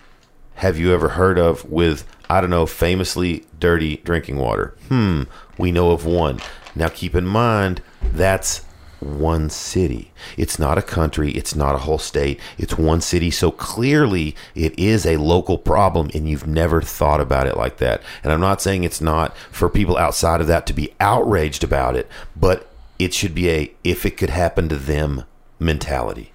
have 0.56 0.78
you 0.78 0.94
ever 0.94 1.10
heard 1.10 1.40
of 1.40 1.64
with, 1.66 2.06
I 2.30 2.42
don't 2.42 2.50
know, 2.50 2.66
famously 2.66 3.46
dirty 3.60 3.98
drinking 3.98 4.38
water? 4.38 4.76
Hmm, 4.90 5.24
we 5.58 5.72
know 5.72 5.92
of 5.92 6.06
one. 6.06 6.40
Now 6.76 6.90
keep 6.90 7.16
in 7.16 7.26
mind, 7.26 7.82
that's 8.02 8.66
one 9.00 9.50
city. 9.50 10.12
It's 10.38 10.60
not 10.60 10.78
a 10.78 10.82
country, 10.82 11.32
it's 11.32 11.56
not 11.56 11.76
a 11.76 11.80
whole 11.80 11.98
state, 11.98 12.40
it's 12.58 12.78
one 12.78 13.02
city. 13.02 13.32
So 13.32 13.52
clearly 13.52 14.36
it 14.56 14.78
is 14.78 15.06
a 15.06 15.18
local 15.18 15.58
problem 15.58 16.10
and 16.14 16.28
you've 16.28 16.48
never 16.48 16.82
thought 16.82 17.22
about 17.22 17.48
it 17.48 17.58
like 17.58 17.78
that. 17.78 18.02
And 18.24 18.34
I'm 18.34 18.42
not 18.42 18.62
saying 18.62 18.84
it's 18.84 19.02
not 19.02 19.36
for 19.52 19.70
people 19.70 19.98
outside 19.98 20.42
of 20.42 20.48
that 20.48 20.66
to 20.68 20.74
be 20.74 20.94
outraged 21.00 21.64
about 21.64 21.96
it, 21.96 22.08
but 22.36 22.70
it 22.98 23.14
should 23.14 23.34
be 23.34 23.50
a 23.50 23.74
if 23.84 24.06
it 24.06 24.18
could 24.18 24.30
happen 24.30 24.70
to 24.70 24.76
them 24.76 25.24
mentality. 25.60 26.34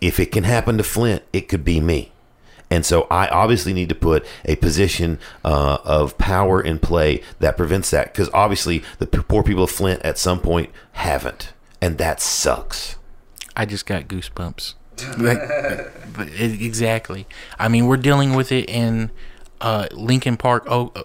If 0.00 0.20
it 0.20 0.32
can 0.32 0.44
happen 0.44 0.76
to 0.78 0.84
Flint, 0.84 1.22
it 1.32 1.48
could 1.48 1.64
be 1.64 1.80
me. 1.80 2.11
And 2.72 2.86
so 2.86 3.06
I 3.10 3.28
obviously 3.28 3.74
need 3.74 3.90
to 3.90 3.94
put 3.94 4.24
a 4.46 4.56
position 4.56 5.18
uh, 5.44 5.76
of 5.84 6.16
power 6.16 6.58
in 6.62 6.78
play 6.78 7.22
that 7.38 7.58
prevents 7.58 7.90
that 7.90 8.12
because 8.12 8.30
obviously 8.32 8.82
the 8.98 9.06
poor 9.06 9.42
people 9.42 9.64
of 9.64 9.70
Flint 9.70 10.00
at 10.02 10.16
some 10.16 10.40
point 10.40 10.70
haven't. 10.92 11.52
And 11.82 11.98
that 11.98 12.20
sucks. 12.22 12.96
I 13.54 13.66
just 13.66 13.84
got 13.84 14.08
goosebumps. 14.08 14.74
Like, 15.18 15.38
but 16.16 16.28
it, 16.28 16.62
exactly. 16.62 17.26
I 17.58 17.68
mean, 17.68 17.86
we're 17.86 17.96
dealing 17.98 18.34
with 18.34 18.50
it 18.52 18.70
in 18.70 19.10
uh, 19.60 19.88
Lincoln 19.92 20.36
Park, 20.38 20.64
o- 20.66 20.92
uh, 20.96 21.02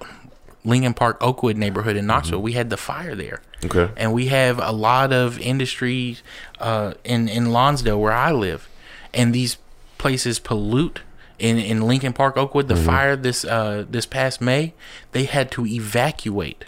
Lincoln 0.64 0.94
Park, 0.94 1.18
Oakwood 1.20 1.58
neighborhood 1.58 1.98
in 1.98 2.06
Knoxville. 2.06 2.42
We 2.42 2.54
had 2.54 2.70
the 2.70 2.78
fire 2.78 3.14
there. 3.16 3.42
Okay. 3.66 3.90
and 3.98 4.14
we 4.14 4.28
have 4.28 4.60
a 4.62 4.72
lot 4.72 5.12
of 5.12 5.40
industries 5.40 6.22
uh, 6.60 6.94
in 7.04 7.28
in 7.28 7.52
Lonsdale 7.52 8.00
where 8.00 8.14
I 8.14 8.32
live, 8.32 8.70
and 9.16 9.34
these 9.34 9.58
places 9.98 10.38
pollute. 10.40 11.02
In 11.40 11.58
in 11.58 11.82
Lincoln 11.82 12.14
Park, 12.14 12.36
Oakwood, 12.36 12.68
the 12.68 12.76
fire 12.76 13.16
this 13.16 13.46
uh, 13.46 13.86
this 13.88 14.06
past 14.06 14.42
May, 14.42 14.74
they 15.12 15.26
had 15.26 15.52
to 15.52 15.66
evacuate 15.66 16.66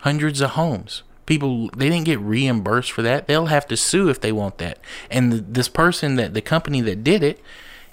hundreds 0.00 0.40
of 0.40 0.50
homes. 0.50 1.02
People 1.26 1.68
they 1.76 1.90
didn't 1.90 2.06
get 2.06 2.20
reimbursed 2.20 2.92
for 2.92 3.02
that. 3.02 3.26
They'll 3.26 3.46
have 3.46 3.66
to 3.68 3.76
sue 3.76 4.08
if 4.08 4.20
they 4.20 4.32
want 4.32 4.58
that. 4.58 4.78
And 5.10 5.32
the, 5.32 5.36
this 5.38 5.68
person 5.68 6.16
that 6.16 6.32
the 6.32 6.40
company 6.40 6.80
that 6.82 7.04
did 7.04 7.22
it 7.22 7.40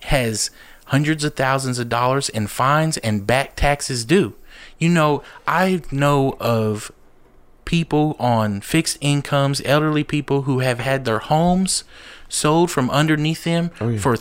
has 0.04 0.52
hundreds 0.88 1.24
of 1.24 1.36
thousands 1.36 1.80
of 1.80 1.90
dollars 1.90 2.30
in 2.30 2.48
fines 2.48 2.98
and 2.98 3.26
back 3.26 3.56
taxes 3.56 4.06
due. 4.06 4.36
You 4.78 4.90
know, 4.90 5.24
I 5.48 5.82
know 5.92 6.38
of 6.40 6.92
people 7.66 8.16
on 8.20 8.62
fixed 8.62 8.98
incomes, 9.02 9.62
elderly 9.66 10.04
people 10.04 10.44
who 10.44 10.60
have 10.60 10.80
had 10.80 11.06
their 11.06 11.20
homes 11.20 11.84
sold 12.30 12.70
from 12.70 12.90
underneath 12.90 13.44
them 13.44 13.70
for 13.98 14.18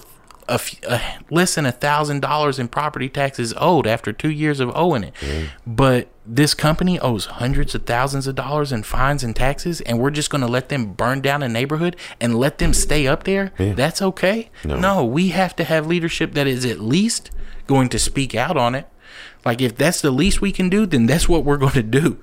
a, 0.88 1.00
less 1.30 1.54
than 1.54 1.66
a 1.66 1.72
thousand 1.72 2.20
dollars 2.20 2.58
in 2.58 2.68
property 2.68 3.08
taxes 3.08 3.54
owed 3.56 3.86
after 3.86 4.12
two 4.12 4.30
years 4.30 4.60
of 4.60 4.70
owing 4.74 5.04
it. 5.04 5.14
Mm-hmm. 5.14 5.74
But 5.74 6.08
this 6.24 6.54
company 6.54 6.98
owes 7.00 7.26
hundreds 7.26 7.74
of 7.74 7.84
thousands 7.84 8.26
of 8.26 8.34
dollars 8.34 8.72
in 8.72 8.82
fines 8.82 9.24
and 9.24 9.34
taxes, 9.34 9.80
and 9.80 9.98
we're 9.98 10.10
just 10.10 10.30
going 10.30 10.40
to 10.42 10.46
let 10.46 10.68
them 10.68 10.92
burn 10.92 11.20
down 11.20 11.42
a 11.42 11.48
neighborhood 11.48 11.96
and 12.20 12.34
let 12.38 12.58
them 12.58 12.72
stay 12.72 13.06
up 13.06 13.24
there. 13.24 13.52
That's 13.74 14.00
okay. 14.02 14.50
no, 14.80 15.04
we 15.04 15.28
have 15.28 15.56
to 15.56 15.64
have 15.64 15.86
leadership 15.86 16.34
that 16.34 16.46
is 16.46 16.64
at 16.64 16.80
least 16.80 17.30
going 17.66 17.88
to 17.90 17.98
speak 17.98 18.34
out 18.34 18.56
on 18.56 18.74
it. 18.74 18.86
Like 19.44 19.60
if 19.60 19.76
that's 19.76 20.00
the 20.00 20.10
least 20.10 20.40
we 20.40 20.52
can 20.52 20.68
do, 20.68 20.86
then 20.86 21.06
that's 21.06 21.28
what 21.28 21.44
we're 21.44 21.56
going 21.56 21.72
to 21.72 21.82
do. 21.82 22.18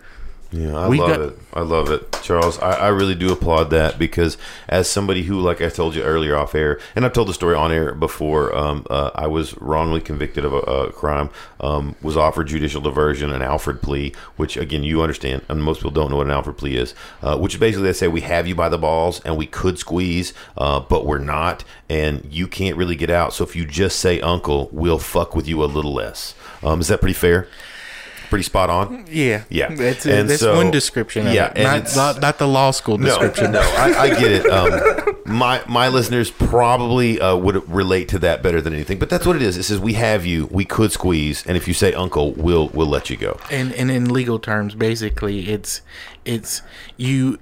Yeah, 0.52 0.76
I 0.78 0.88
We 0.88 0.98
love 1.00 1.10
got- 1.10 1.20
it. 1.22 1.38
I 1.54 1.62
love 1.62 1.92
it, 1.92 2.12
Charles. 2.24 2.58
I, 2.60 2.72
I 2.74 2.88
really 2.88 3.14
do 3.16 3.32
applaud 3.32 3.66
that 3.72 4.00
because 4.00 4.36
as 4.68 4.88
somebody 4.90 5.24
who, 5.24 5.40
like 5.40 5.62
I 5.62 5.70
told 5.70 5.94
you 5.96 6.02
earlier 6.02 6.36
off 6.36 6.56
air, 6.56 6.80
and 6.96 7.06
I've 7.06 7.14
told 7.14 7.28
the 7.28 7.34
story 7.36 7.56
on 7.56 7.72
air 7.72 7.94
before, 7.94 8.56
um, 8.56 8.86
uh, 8.90 9.12
I 9.14 9.28
was 9.28 9.56
wrongly 9.60 10.02
convicted 10.02 10.46
of 10.46 10.54
a, 10.54 10.58
a 10.58 10.92
crime, 10.92 11.30
um, 11.60 11.96
was 12.02 12.18
offered 12.18 12.48
judicial 12.48 12.82
diversion, 12.82 13.32
an 13.32 13.42
Alford 13.44 13.82
plea, 13.84 14.12
which 14.38 14.58
again 14.58 14.84
you 14.84 15.02
understand, 15.04 15.44
and 15.50 15.62
most 15.64 15.78
people 15.80 15.92
don't 15.92 16.10
know 16.10 16.18
what 16.18 16.26
an 16.28 16.32
Alford 16.34 16.58
plea 16.58 16.78
is, 16.78 16.96
uh, 17.22 17.38
which 17.38 17.54
is 17.56 17.60
basically 17.60 17.86
they 17.88 17.94
say 17.94 18.08
we 18.08 18.22
have 18.22 18.48
you 18.48 18.56
by 18.56 18.70
the 18.70 18.78
balls 18.78 19.22
and 19.26 19.38
we 19.38 19.46
could 19.46 19.78
squeeze, 19.78 20.34
uh, 20.58 20.80
but 20.80 21.06
we're 21.06 21.20
not, 21.20 21.64
and 21.90 22.26
you 22.32 22.48
can't 22.48 22.76
really 22.78 22.96
get 22.96 23.10
out. 23.12 23.34
So 23.34 23.44
if 23.44 23.56
you 23.56 23.66
just 23.66 24.00
say 24.00 24.20
uncle, 24.22 24.70
we'll 24.72 25.00
fuck 25.00 25.36
with 25.36 25.48
you 25.48 25.64
a 25.64 25.66
little 25.66 25.94
less. 25.94 26.34
Um, 26.64 26.80
is 26.82 26.88
that 26.88 27.02
pretty 27.02 27.14
fair? 27.14 27.48
Pretty 28.30 28.44
spot 28.44 28.70
on. 28.70 29.06
Yeah, 29.10 29.44
Yeah. 29.50 29.74
That's 29.74 30.06
And 30.06 30.30
that's 30.30 30.42
so- 30.42 30.56
one 30.56 30.70
description. 30.72 31.26
Yeah, 31.28 31.52
not, 31.56 31.78
it's- 31.78 31.96
not 31.96 32.22
not 32.22 32.38
the 32.38 32.48
law 32.48 32.72
school 32.72 32.98
No, 32.98 33.06
description. 33.08 33.52
no, 33.54 33.60
I, 33.62 33.94
I 34.02 34.10
get 34.10 34.32
it. 34.32 34.46
Um, 34.46 35.15
my 35.26 35.62
my 35.68 35.88
listeners 35.88 36.30
probably 36.32 37.20
uh, 37.20 37.36
would 37.36 37.68
relate 37.70 38.08
to 38.10 38.20
that 38.20 38.44
better 38.44 38.62
than 38.62 38.74
anything. 38.74 39.00
But 39.00 39.10
that's 39.10 39.26
what 39.26 39.36
it 39.36 39.42
is. 39.42 39.58
It 39.58 39.63
says 39.63 39.80
we 39.80 39.94
have 39.94 40.26
you, 40.26 40.48
we 40.52 40.63
could 40.65 40.92
squeeze, 40.92 41.44
and 41.48 41.58
if 41.58 41.68
you 41.68 41.74
say 41.74 41.94
uncle, 41.94 42.34
we'll 42.34 42.68
we'll 42.70 42.88
let 42.88 43.10
you 43.10 43.18
go. 43.18 43.39
And 43.50 43.74
and 43.74 43.89
in 43.89 44.13
legal 44.13 44.38
terms, 44.39 44.76
basically, 44.76 45.50
it's 45.50 45.82
it's 46.24 46.62
you 46.98 47.39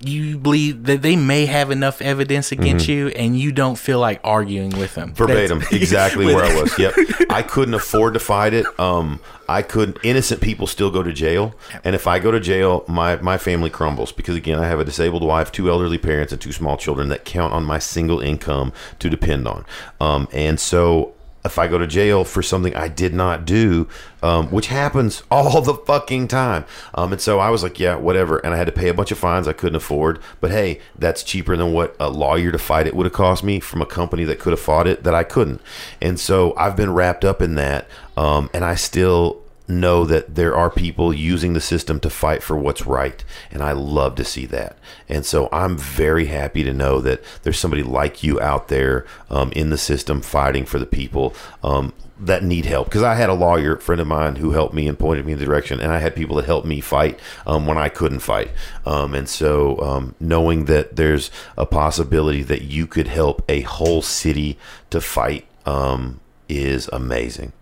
you 0.00 0.38
believe 0.38 0.84
that 0.84 1.02
they 1.02 1.16
may 1.16 1.46
have 1.46 1.70
enough 1.70 2.00
evidence 2.00 2.52
against 2.52 2.86
you, 2.86 3.08
and 3.08 3.38
you 3.38 3.50
don't 3.50 3.76
feel 3.76 3.98
like 3.98 4.20
arguing 4.22 4.70
with 4.78 4.94
them. 4.94 5.08
Mm-hmm. 5.08 5.16
Verbatim, 5.16 5.58
That's- 5.58 5.74
exactly 5.74 6.26
where 6.34 6.44
I 6.44 6.60
was. 6.60 6.78
Yep, 6.78 6.94
I 7.30 7.42
couldn't 7.42 7.74
afford 7.74 8.14
to 8.14 8.20
fight 8.20 8.54
it. 8.54 8.66
Um, 8.78 9.20
I 9.48 9.62
could. 9.62 9.98
Innocent 10.04 10.40
people 10.40 10.66
still 10.66 10.90
go 10.90 11.02
to 11.02 11.12
jail, 11.12 11.54
and 11.82 11.94
if 11.96 12.06
I 12.06 12.18
go 12.20 12.30
to 12.30 12.38
jail, 12.40 12.84
my 12.86 13.16
my 13.16 13.38
family 13.38 13.70
crumbles 13.70 14.12
because 14.12 14.36
again, 14.36 14.58
I 14.58 14.66
have 14.68 14.78
a 14.78 14.84
disabled 14.84 15.24
wife, 15.24 15.50
two 15.50 15.68
elderly 15.68 15.98
parents, 15.98 16.32
and 16.32 16.40
two 16.40 16.52
small 16.52 16.76
children 16.76 17.08
that 17.08 17.24
count 17.24 17.52
on 17.52 17.64
my 17.64 17.78
single 17.78 18.20
income 18.20 18.72
to 19.00 19.10
depend 19.10 19.48
on. 19.48 19.64
Um, 20.00 20.28
and 20.32 20.60
so. 20.60 21.14
If 21.48 21.58
I 21.58 21.66
go 21.66 21.78
to 21.78 21.86
jail 21.86 22.24
for 22.24 22.42
something 22.42 22.74
I 22.74 22.88
did 22.88 23.14
not 23.14 23.44
do, 23.44 23.88
um, 24.22 24.48
which 24.48 24.68
happens 24.68 25.22
all 25.30 25.60
the 25.60 25.74
fucking 25.74 26.28
time, 26.28 26.64
um, 26.94 27.12
and 27.12 27.20
so 27.20 27.40
I 27.40 27.50
was 27.50 27.62
like, 27.62 27.80
yeah, 27.80 27.96
whatever, 27.96 28.38
and 28.38 28.54
I 28.54 28.56
had 28.56 28.66
to 28.66 28.72
pay 28.72 28.88
a 28.88 28.94
bunch 28.94 29.10
of 29.10 29.18
fines 29.18 29.48
I 29.48 29.52
couldn't 29.52 29.76
afford. 29.76 30.20
But 30.40 30.50
hey, 30.50 30.80
that's 30.96 31.22
cheaper 31.22 31.56
than 31.56 31.72
what 31.72 31.96
a 31.98 32.08
lawyer 32.08 32.52
to 32.52 32.58
fight 32.58 32.86
it 32.86 32.94
would 32.94 33.06
have 33.06 33.12
cost 33.12 33.42
me 33.42 33.60
from 33.60 33.82
a 33.82 33.86
company 33.86 34.24
that 34.24 34.38
could 34.38 34.52
have 34.52 34.60
fought 34.60 34.86
it 34.86 35.04
that 35.04 35.14
I 35.14 35.24
couldn't. 35.24 35.60
And 36.00 36.20
so 36.20 36.54
I've 36.56 36.76
been 36.76 36.92
wrapped 36.92 37.24
up 37.24 37.42
in 37.42 37.56
that, 37.56 37.88
um, 38.16 38.50
and 38.52 38.64
I 38.64 38.74
still 38.74 39.42
know 39.68 40.04
that 40.04 40.34
there 40.34 40.56
are 40.56 40.70
people 40.70 41.12
using 41.12 41.52
the 41.52 41.60
system 41.60 42.00
to 42.00 42.10
fight 42.10 42.42
for 42.42 42.56
what's 42.56 42.86
right 42.86 43.24
and 43.50 43.62
I 43.62 43.72
love 43.72 44.14
to 44.16 44.24
see 44.24 44.46
that. 44.46 44.76
And 45.08 45.24
so 45.24 45.48
I'm 45.52 45.76
very 45.76 46.26
happy 46.26 46.64
to 46.64 46.72
know 46.72 47.00
that 47.00 47.22
there's 47.42 47.58
somebody 47.58 47.82
like 47.82 48.22
you 48.22 48.40
out 48.40 48.68
there 48.68 49.06
um, 49.30 49.52
in 49.52 49.70
the 49.70 49.78
system 49.78 50.20
fighting 50.20 50.64
for 50.64 50.78
the 50.78 50.86
people 50.86 51.34
um, 51.62 51.92
that 52.18 52.42
need 52.42 52.64
help. 52.64 52.88
Because 52.88 53.02
I 53.02 53.14
had 53.14 53.28
a 53.28 53.34
lawyer 53.34 53.76
friend 53.76 54.00
of 54.00 54.06
mine 54.06 54.36
who 54.36 54.52
helped 54.52 54.74
me 54.74 54.88
and 54.88 54.98
pointed 54.98 55.26
me 55.26 55.32
in 55.32 55.38
the 55.38 55.44
direction 55.44 55.80
and 55.80 55.92
I 55.92 55.98
had 55.98 56.14
people 56.14 56.36
that 56.36 56.46
helped 56.46 56.66
me 56.66 56.80
fight 56.80 57.20
um, 57.46 57.66
when 57.66 57.78
I 57.78 57.88
couldn't 57.88 58.20
fight. 58.20 58.50
Um, 58.86 59.14
and 59.14 59.28
so 59.28 59.78
um, 59.80 60.14
knowing 60.18 60.64
that 60.64 60.96
there's 60.96 61.30
a 61.56 61.66
possibility 61.66 62.42
that 62.42 62.62
you 62.62 62.86
could 62.86 63.08
help 63.08 63.44
a 63.48 63.62
whole 63.62 64.02
city 64.02 64.58
to 64.90 65.00
fight 65.00 65.46
um, 65.66 66.20
is 66.48 66.88
amazing 66.92 67.52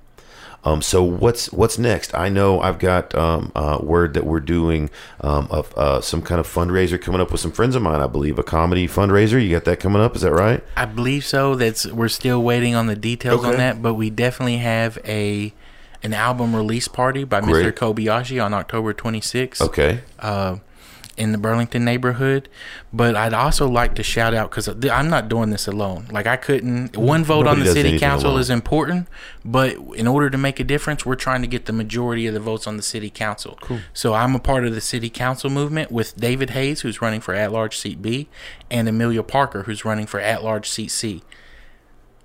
Um, 0.67 0.83
so 0.83 1.01
what's 1.05 1.53
what's 1.53 1.79
next? 1.79 2.13
I 2.13 2.29
know 2.29 2.61
I've 2.61 2.81
got 2.81 3.15
um, 3.15 3.53
uh, 3.55 3.79
word 3.81 4.15
that 4.15 4.27
we're 4.27 4.41
doing 4.41 4.91
um, 5.21 5.47
of 5.49 5.73
uh, 5.79 6.01
some 6.01 6.23
kind 6.23 6.41
of 6.41 6.47
fundraiser 6.49 7.01
coming 7.01 7.21
up 7.21 7.31
with 7.31 7.41
some 7.41 7.53
friends 7.53 7.77
of 7.77 7.83
mine. 7.83 8.01
I 8.01 8.09
believe 8.09 8.37
a 8.37 8.43
comedy 8.43 8.89
fundraiser. 8.89 9.41
You 9.41 9.49
got 9.53 9.65
that 9.67 9.79
coming 9.79 10.03
up? 10.03 10.17
Is 10.17 10.23
that 10.23 10.33
right? 10.33 10.65
I 10.77 10.85
believe 10.87 11.25
so. 11.25 11.55
That's 11.55 11.87
we're 11.87 12.09
still 12.09 12.43
waiting 12.43 12.75
on 12.75 12.89
the 12.89 12.97
details 12.97 13.41
Okay. 13.41 13.51
on 13.51 13.57
that, 13.59 13.81
but 13.81 13.95
we 13.95 14.11
definitely 14.11 14.57
have 14.59 14.99
a 15.05 15.55
an 16.03 16.13
album 16.13 16.55
release 16.55 16.89
party 16.89 17.23
by 17.23 17.41
Mr. 17.41 17.71
Kobayashi 17.73 18.45
on 18.45 18.53
October 18.53 18.93
26th. 18.93 19.61
Okay. 19.61 20.01
uh, 20.19 20.57
in 21.17 21.33
the 21.33 21.39
Burlington 21.39 21.85
neighborhood. 21.85 22.49
But 22.93 23.17
I'd 23.17 23.33
also 23.33 23.69
like 23.69 23.95
to 23.97 24.03
shout 24.03 24.35
out 24.35 24.51
because 24.51 24.69
I'm 24.69 25.09
not 25.09 25.29
doing 25.29 25.51
this 25.51 25.67
alone. 25.67 26.07
Like 26.11 26.27
I 26.27 26.37
couldn't. 26.37 26.97
One 26.97 27.25
vote 27.25 27.47
on 27.47 27.61
the 27.61 27.73
city 27.73 27.99
council 27.99 28.31
alone. 28.31 28.41
is 28.41 28.51
important, 28.51 29.09
but 29.45 29.77
in 29.95 30.07
order 30.07 30.31
to 30.31 30.39
make 30.39 30.61
a 30.61 30.65
difference, 30.65 31.05
we're 31.07 31.15
trying 31.15 31.43
to 31.43 31.49
get 31.49 31.67
the 31.67 31.73
majority 31.73 32.27
of 32.27 32.35
the 32.35 32.41
votes 32.41 32.67
on 32.67 32.77
the 32.77 32.83
city 32.83 33.11
council. 33.11 33.59
Cool. 33.61 33.81
So 33.93 34.15
I'm 34.15 34.35
a 34.35 34.41
part 34.41 34.67
of 34.67 34.75
the 34.75 34.81
city 34.81 35.11
council 35.11 35.51
movement 35.51 35.91
with 35.91 36.17
David 36.17 36.51
Hayes, 36.51 36.83
who's 36.83 37.01
running 37.03 37.21
for 37.21 37.35
at-large 37.35 37.77
seat 37.77 38.03
B, 38.03 38.29
and 38.71 38.89
Amelia 38.89 39.23
Parker, 39.23 39.63
who's 39.65 39.85
running 39.85 40.07
for 40.07 40.21
at-large 40.21 40.69
seat 40.69 40.91
C. 40.91 41.23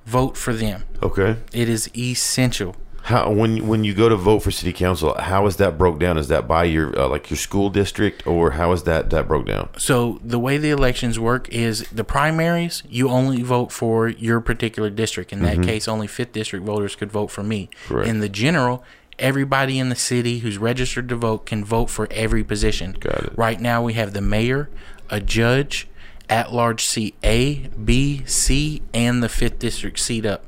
Vote 0.06 0.36
for 0.36 0.54
them. 0.54 0.84
Okay. 1.04 1.38
It 1.54 1.70
is 1.70 1.90
essential. 1.96 2.76
How 3.04 3.32
when 3.32 3.68
when 3.68 3.84
you 3.84 3.94
go 3.94 4.10
to 4.10 4.16
vote 4.16 4.40
for 4.40 4.52
city 4.52 4.74
council, 4.74 5.16
how 5.18 5.46
is 5.48 5.56
that 5.58 5.78
broke 5.78 6.00
down? 6.00 6.18
Is 6.18 6.28
that 6.28 6.48
by 6.48 6.66
your 6.66 6.98
uh, 6.98 7.08
like 7.08 7.30
your 7.30 7.38
school 7.38 7.70
district, 7.70 8.26
or 8.28 8.52
how 8.52 8.72
is 8.74 8.84
that 8.84 9.10
that 9.10 9.28
broke 9.28 9.48
down? 9.48 9.70
So 9.78 10.20
the 10.24 10.38
way 10.38 10.58
the 10.58 10.70
elections 10.70 11.20
work 11.20 11.50
is 11.50 11.88
the 11.90 12.04
primaries, 12.04 12.84
you 12.88 13.10
only 13.10 13.42
vote 13.42 13.72
for 13.72 14.08
your 14.08 14.40
particular 14.40 14.90
district. 14.90 15.34
In 15.34 15.42
that 15.42 15.64
case, 15.64 15.88
only 15.88 16.08
fifth 16.08 16.34
district 16.34 16.66
voters 16.66 16.96
could 16.96 17.12
vote 17.12 17.28
for 17.28 17.44
me. 17.44 17.70
Mm-hmm. 17.72 17.94
Correct. 17.94 18.10
In 18.10 18.20
the 18.20 18.30
general, 18.30 18.84
everybody 19.18 19.80
in 19.80 19.90
the 19.90 19.96
city 19.96 20.40
who's 20.40 20.58
registered 20.58 21.10
to 21.10 21.16
vote 21.16 21.46
can 21.48 21.66
vote 21.66 21.90
for 21.90 22.08
every 22.12 22.44
position. 22.44 22.94
Got 23.00 23.24
it. 23.24 23.38
Right 23.38 23.60
now, 23.60 23.82
we 23.84 23.94
have 23.94 24.14
the 24.14 24.22
mayor, 24.22 24.70
a 25.10 25.20
judge, 25.20 25.88
at 26.30 26.54
large 26.54 26.86
seat 26.86 27.16
A, 27.24 27.68
B, 27.84 28.24
C, 28.26 28.82
and 28.94 29.22
the 29.22 29.30
fifth 29.30 29.60
district 29.60 30.00
seat 30.00 30.26
up. 30.26 30.46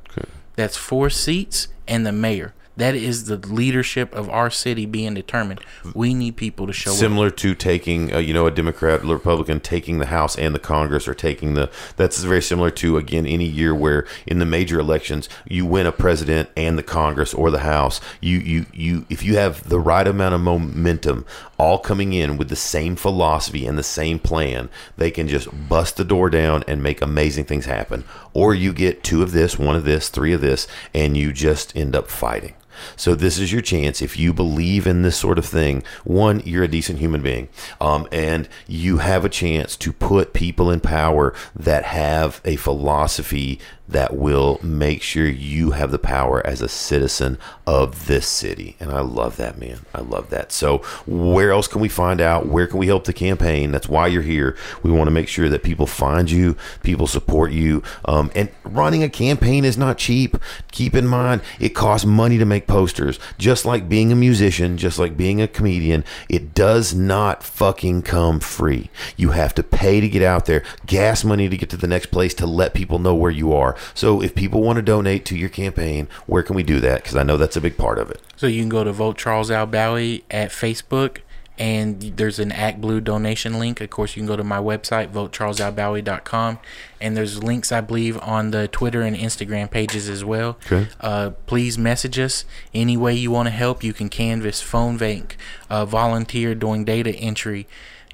That's 0.56 0.78
four 0.78 1.10
seats 1.10 1.68
and 1.88 2.06
the 2.06 2.12
mayor. 2.12 2.54
That 2.76 2.96
is 2.96 3.26
the 3.26 3.38
leadership 3.38 4.16
of 4.16 4.30
our 4.30 4.50
city 4.50 4.88
being 4.88 5.14
determined. 5.14 5.62
We 5.94 6.16
need 6.16 6.38
people 6.38 6.66
to 6.66 6.74
show 6.74 6.92
up. 6.92 6.98
Similar 6.98 7.30
to 7.30 7.54
taking, 7.54 8.12
uh, 8.12 8.18
you 8.18 8.34
know, 8.34 8.48
a 8.48 8.52
Democrat, 8.52 9.04
Republican 9.04 9.60
taking 9.60 10.00
the 10.00 10.08
House 10.08 10.36
and 10.38 10.56
the 10.56 10.60
Congress, 10.60 11.08
or 11.08 11.14
taking 11.14 11.54
the. 11.54 11.70
That's 11.98 12.24
very 12.24 12.42
similar 12.42 12.72
to 12.72 12.98
again 12.98 13.28
any 13.28 13.46
year 13.46 13.76
where 13.76 14.08
in 14.26 14.40
the 14.40 14.46
major 14.46 14.80
elections 14.80 15.30
you 15.48 15.68
win 15.68 15.86
a 15.86 15.92
president 15.92 16.50
and 16.58 16.78
the 16.78 16.84
Congress 16.84 17.34
or 17.34 17.52
the 17.52 17.60
House. 17.60 18.02
You 18.22 18.40
you 18.40 18.66
you 18.74 19.06
if 19.08 19.24
you 19.24 19.38
have 19.38 19.70
the 19.70 19.80
right 19.80 20.08
amount 20.08 20.34
of 20.34 20.42
momentum, 20.42 21.26
all 21.60 21.78
coming 21.78 22.14
in 22.14 22.38
with 22.38 22.50
the 22.50 22.56
same 22.56 22.96
philosophy 22.96 23.68
and 23.68 23.78
the 23.78 23.84
same 23.84 24.18
plan, 24.18 24.70
they 24.98 25.12
can 25.12 25.28
just 25.28 25.48
bust 25.70 25.98
the 25.98 26.04
door 26.04 26.30
down 26.30 26.64
and 26.68 26.82
make 26.82 27.04
amazing 27.04 27.46
things 27.46 27.66
happen. 27.66 28.04
Or 28.34 28.56
you 28.56 28.74
get 28.74 29.04
two 29.04 29.22
of 29.22 29.32
this, 29.32 29.60
one 29.60 29.76
of 29.76 29.84
this, 29.84 30.10
three 30.10 30.34
of 30.34 30.42
this, 30.42 30.68
and 30.92 31.16
you 31.16 31.32
just 31.32 31.76
end 31.78 31.96
up 31.96 32.08
fighting. 32.10 32.56
So 32.96 33.16
this 33.16 33.40
is 33.40 33.52
your 33.52 33.62
chance. 33.62 34.02
If 34.02 34.18
you 34.18 34.34
believe 34.34 34.88
in 34.88 35.02
this 35.02 35.18
sort 35.18 35.38
of 35.38 35.46
thing, 35.46 35.84
one, 36.04 36.42
you're 36.46 36.64
a 36.64 36.68
decent 36.68 37.00
human 37.00 37.22
being, 37.22 37.50
um, 37.80 38.08
and 38.12 38.48
you 38.68 38.98
have 38.98 39.26
a 39.26 39.30
chance 39.30 39.76
to 39.78 39.92
put 39.92 40.34
people 40.34 40.72
in 40.72 40.80
power 40.80 41.34
that 41.56 41.86
have 41.86 42.42
a 42.46 42.56
philosophy 42.56 43.60
that 43.88 44.16
will 44.16 44.60
make 44.64 45.02
sure 45.02 45.28
you 45.28 45.72
have 45.72 45.92
the 45.92 46.00
power 46.00 46.46
as 46.48 46.62
a 46.62 46.70
citizen 46.70 47.38
of 47.68 48.08
this 48.08 48.26
city. 48.28 48.78
And 48.80 48.92
I 48.92 49.02
love 49.02 49.36
that, 49.38 49.60
man. 49.60 49.80
I 49.94 50.02
love 50.02 50.30
that. 50.30 50.52
So 50.52 50.78
where 51.06 51.52
else 51.52 51.68
can 51.68 51.82
we 51.82 51.90
find 51.90 52.22
out? 52.22 52.48
Where 52.48 52.66
can 52.66 52.80
we 52.80 52.88
help 52.88 53.04
the 53.04 53.14
campaign? 53.14 53.72
That's 53.72 53.90
why 53.90 54.08
you're 54.08 54.22
here. 54.22 54.56
We 54.84 54.92
want 54.92 55.08
to 55.08 55.12
make 55.12 55.28
sure 55.28 55.50
that 55.50 55.64
people 55.64 55.86
find 55.86 56.32
you, 56.32 56.56
people 56.82 57.08
support 57.08 57.52
you. 57.52 57.84
Um, 58.06 58.32
and 58.36 58.50
running 58.64 59.04
a 59.04 59.10
campaign 59.10 59.66
is 59.66 59.78
not 59.78 59.98
cheap. 59.98 60.38
Keep 60.72 60.96
in 60.96 61.08
mind, 61.08 61.42
it 61.60 61.70
costs 61.70 62.06
money 62.06 62.38
to 62.38 62.46
make 62.46 62.68
posters. 62.68 63.20
Just 63.38 63.66
like 63.66 63.90
being 63.90 64.12
a 64.12 64.16
musician, 64.16 64.78
just 64.78 64.98
like 64.98 65.18
being 65.18 65.42
a 65.42 65.48
comedian, 65.48 66.06
it 66.30 66.54
does 66.54 66.94
not 66.94 67.44
fucking 67.44 68.04
come 68.04 68.40
free. 68.40 68.90
You 69.18 69.32
have 69.32 69.54
to 69.56 69.64
pay 69.64 70.00
to 70.00 70.08
get 70.08 70.24
out 70.24 70.46
there, 70.46 70.64
gas 70.86 71.24
money 71.24 71.50
to 71.50 71.58
get 71.58 71.70
to 71.72 71.78
the 71.78 71.88
next 71.88 72.08
place 72.08 72.34
to 72.36 72.48
let 72.48 72.74
people 72.74 72.98
know 72.98 73.14
where 73.14 73.32
you 73.32 73.54
are. 73.54 73.73
So 73.94 74.22
if 74.22 74.36
people 74.36 74.62
want 74.62 74.78
to 74.78 74.82
donate 74.82 75.26
to 75.26 75.38
your 75.38 75.50
campaign, 75.50 76.08
where 76.26 76.44
can 76.44 76.56
we 76.56 76.64
do 76.64 76.80
that? 76.80 77.04
Because 77.04 77.16
I 77.16 77.24
know 77.24 77.38
that's 77.38 77.56
a 77.56 77.62
big 77.62 77.78
part 77.78 78.00
of 78.00 78.10
it. 78.10 78.22
So 78.36 78.48
you 78.48 78.62
can 78.62 78.70
go 78.70 78.84
to 78.84 78.92
Vote 78.92 79.18
Charles 79.18 79.50
Albawi 79.50 80.24
at 80.30 80.50
Facebook, 80.50 81.20
and 81.58 82.02
there's 82.18 82.40
an 82.40 82.50
ActBlue 82.50 83.04
donation 83.04 83.60
link. 83.60 83.80
Of 83.80 83.90
course, 83.92 84.16
you 84.16 84.22
can 84.22 84.28
go 84.28 84.36
to 84.36 84.44
my 84.44 84.58
website, 84.58 85.12
votecharlesalbawi.com, 85.12 86.60
and 87.00 87.16
there's 87.16 87.44
links, 87.44 87.72
I 87.72 87.82
believe, 87.82 88.20
on 88.22 88.52
the 88.52 88.68
Twitter 88.68 89.02
and 89.02 89.16
Instagram 89.16 89.70
pages 89.70 90.10
as 90.10 90.26
well. 90.26 90.58
Okay. 90.66 90.88
Uh, 91.00 91.32
please 91.46 91.78
message 91.78 92.18
us 92.18 92.46
any 92.74 92.98
way 92.98 93.14
you 93.14 93.30
want 93.30 93.48
to 93.48 93.52
help. 93.52 93.84
You 93.84 93.94
can 93.94 94.10
canvas, 94.10 94.62
phone 94.62 94.98
bank, 94.98 95.38
uh, 95.70 95.86
volunteer 95.86 96.56
doing 96.56 96.86
data 96.86 97.12
entry, 97.12 97.68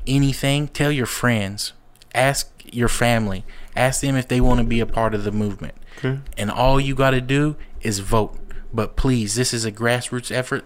anything. 0.05 0.67
Tell 0.67 0.91
your 0.91 1.05
friends, 1.05 1.71
ask 2.13 2.51
your 2.71 2.89
family, 2.89 3.45
ask 3.79 4.01
them 4.01 4.15
if 4.15 4.27
they 4.27 4.41
want 4.41 4.59
to 4.59 4.65
be 4.65 4.79
a 4.79 4.85
part 4.85 5.15
of 5.15 5.23
the 5.23 5.31
movement. 5.31 5.73
And 6.37 6.51
all 6.51 6.79
you 6.79 6.95
got 6.95 7.11
to 7.11 7.21
do 7.21 7.55
is 7.81 7.99
vote. 7.99 8.37
But 8.73 8.95
please, 8.95 9.35
this 9.35 9.53
is 9.53 9.65
a 9.65 9.71
grassroots 9.71 10.31
effort. 10.31 10.65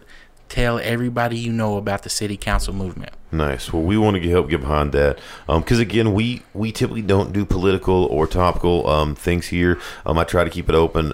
Tell 0.49 0.77
everybody 0.77 1.37
you 1.37 1.51
know 1.51 1.77
about 1.77 2.03
the 2.03 2.09
city 2.09 2.37
council 2.37 2.73
movement. 2.73 3.13
Nice. 3.31 3.73
Well, 3.73 3.81
we 3.81 3.97
want 3.97 4.21
to 4.21 4.29
help 4.29 4.49
get 4.49 4.61
behind 4.61 4.91
that 4.91 5.17
because 5.47 5.79
again, 5.79 6.13
we 6.13 6.43
we 6.53 6.71
typically 6.71 7.01
don't 7.01 7.33
do 7.33 7.45
political 7.45 8.05
or 8.05 8.27
topical 8.27 8.87
um, 8.87 9.15
things 9.15 9.47
here. 9.47 9.79
Um, 10.05 10.19
I 10.19 10.25
try 10.25 10.43
to 10.43 10.49
keep 10.49 10.69
it 10.69 10.75
open. 10.75 11.13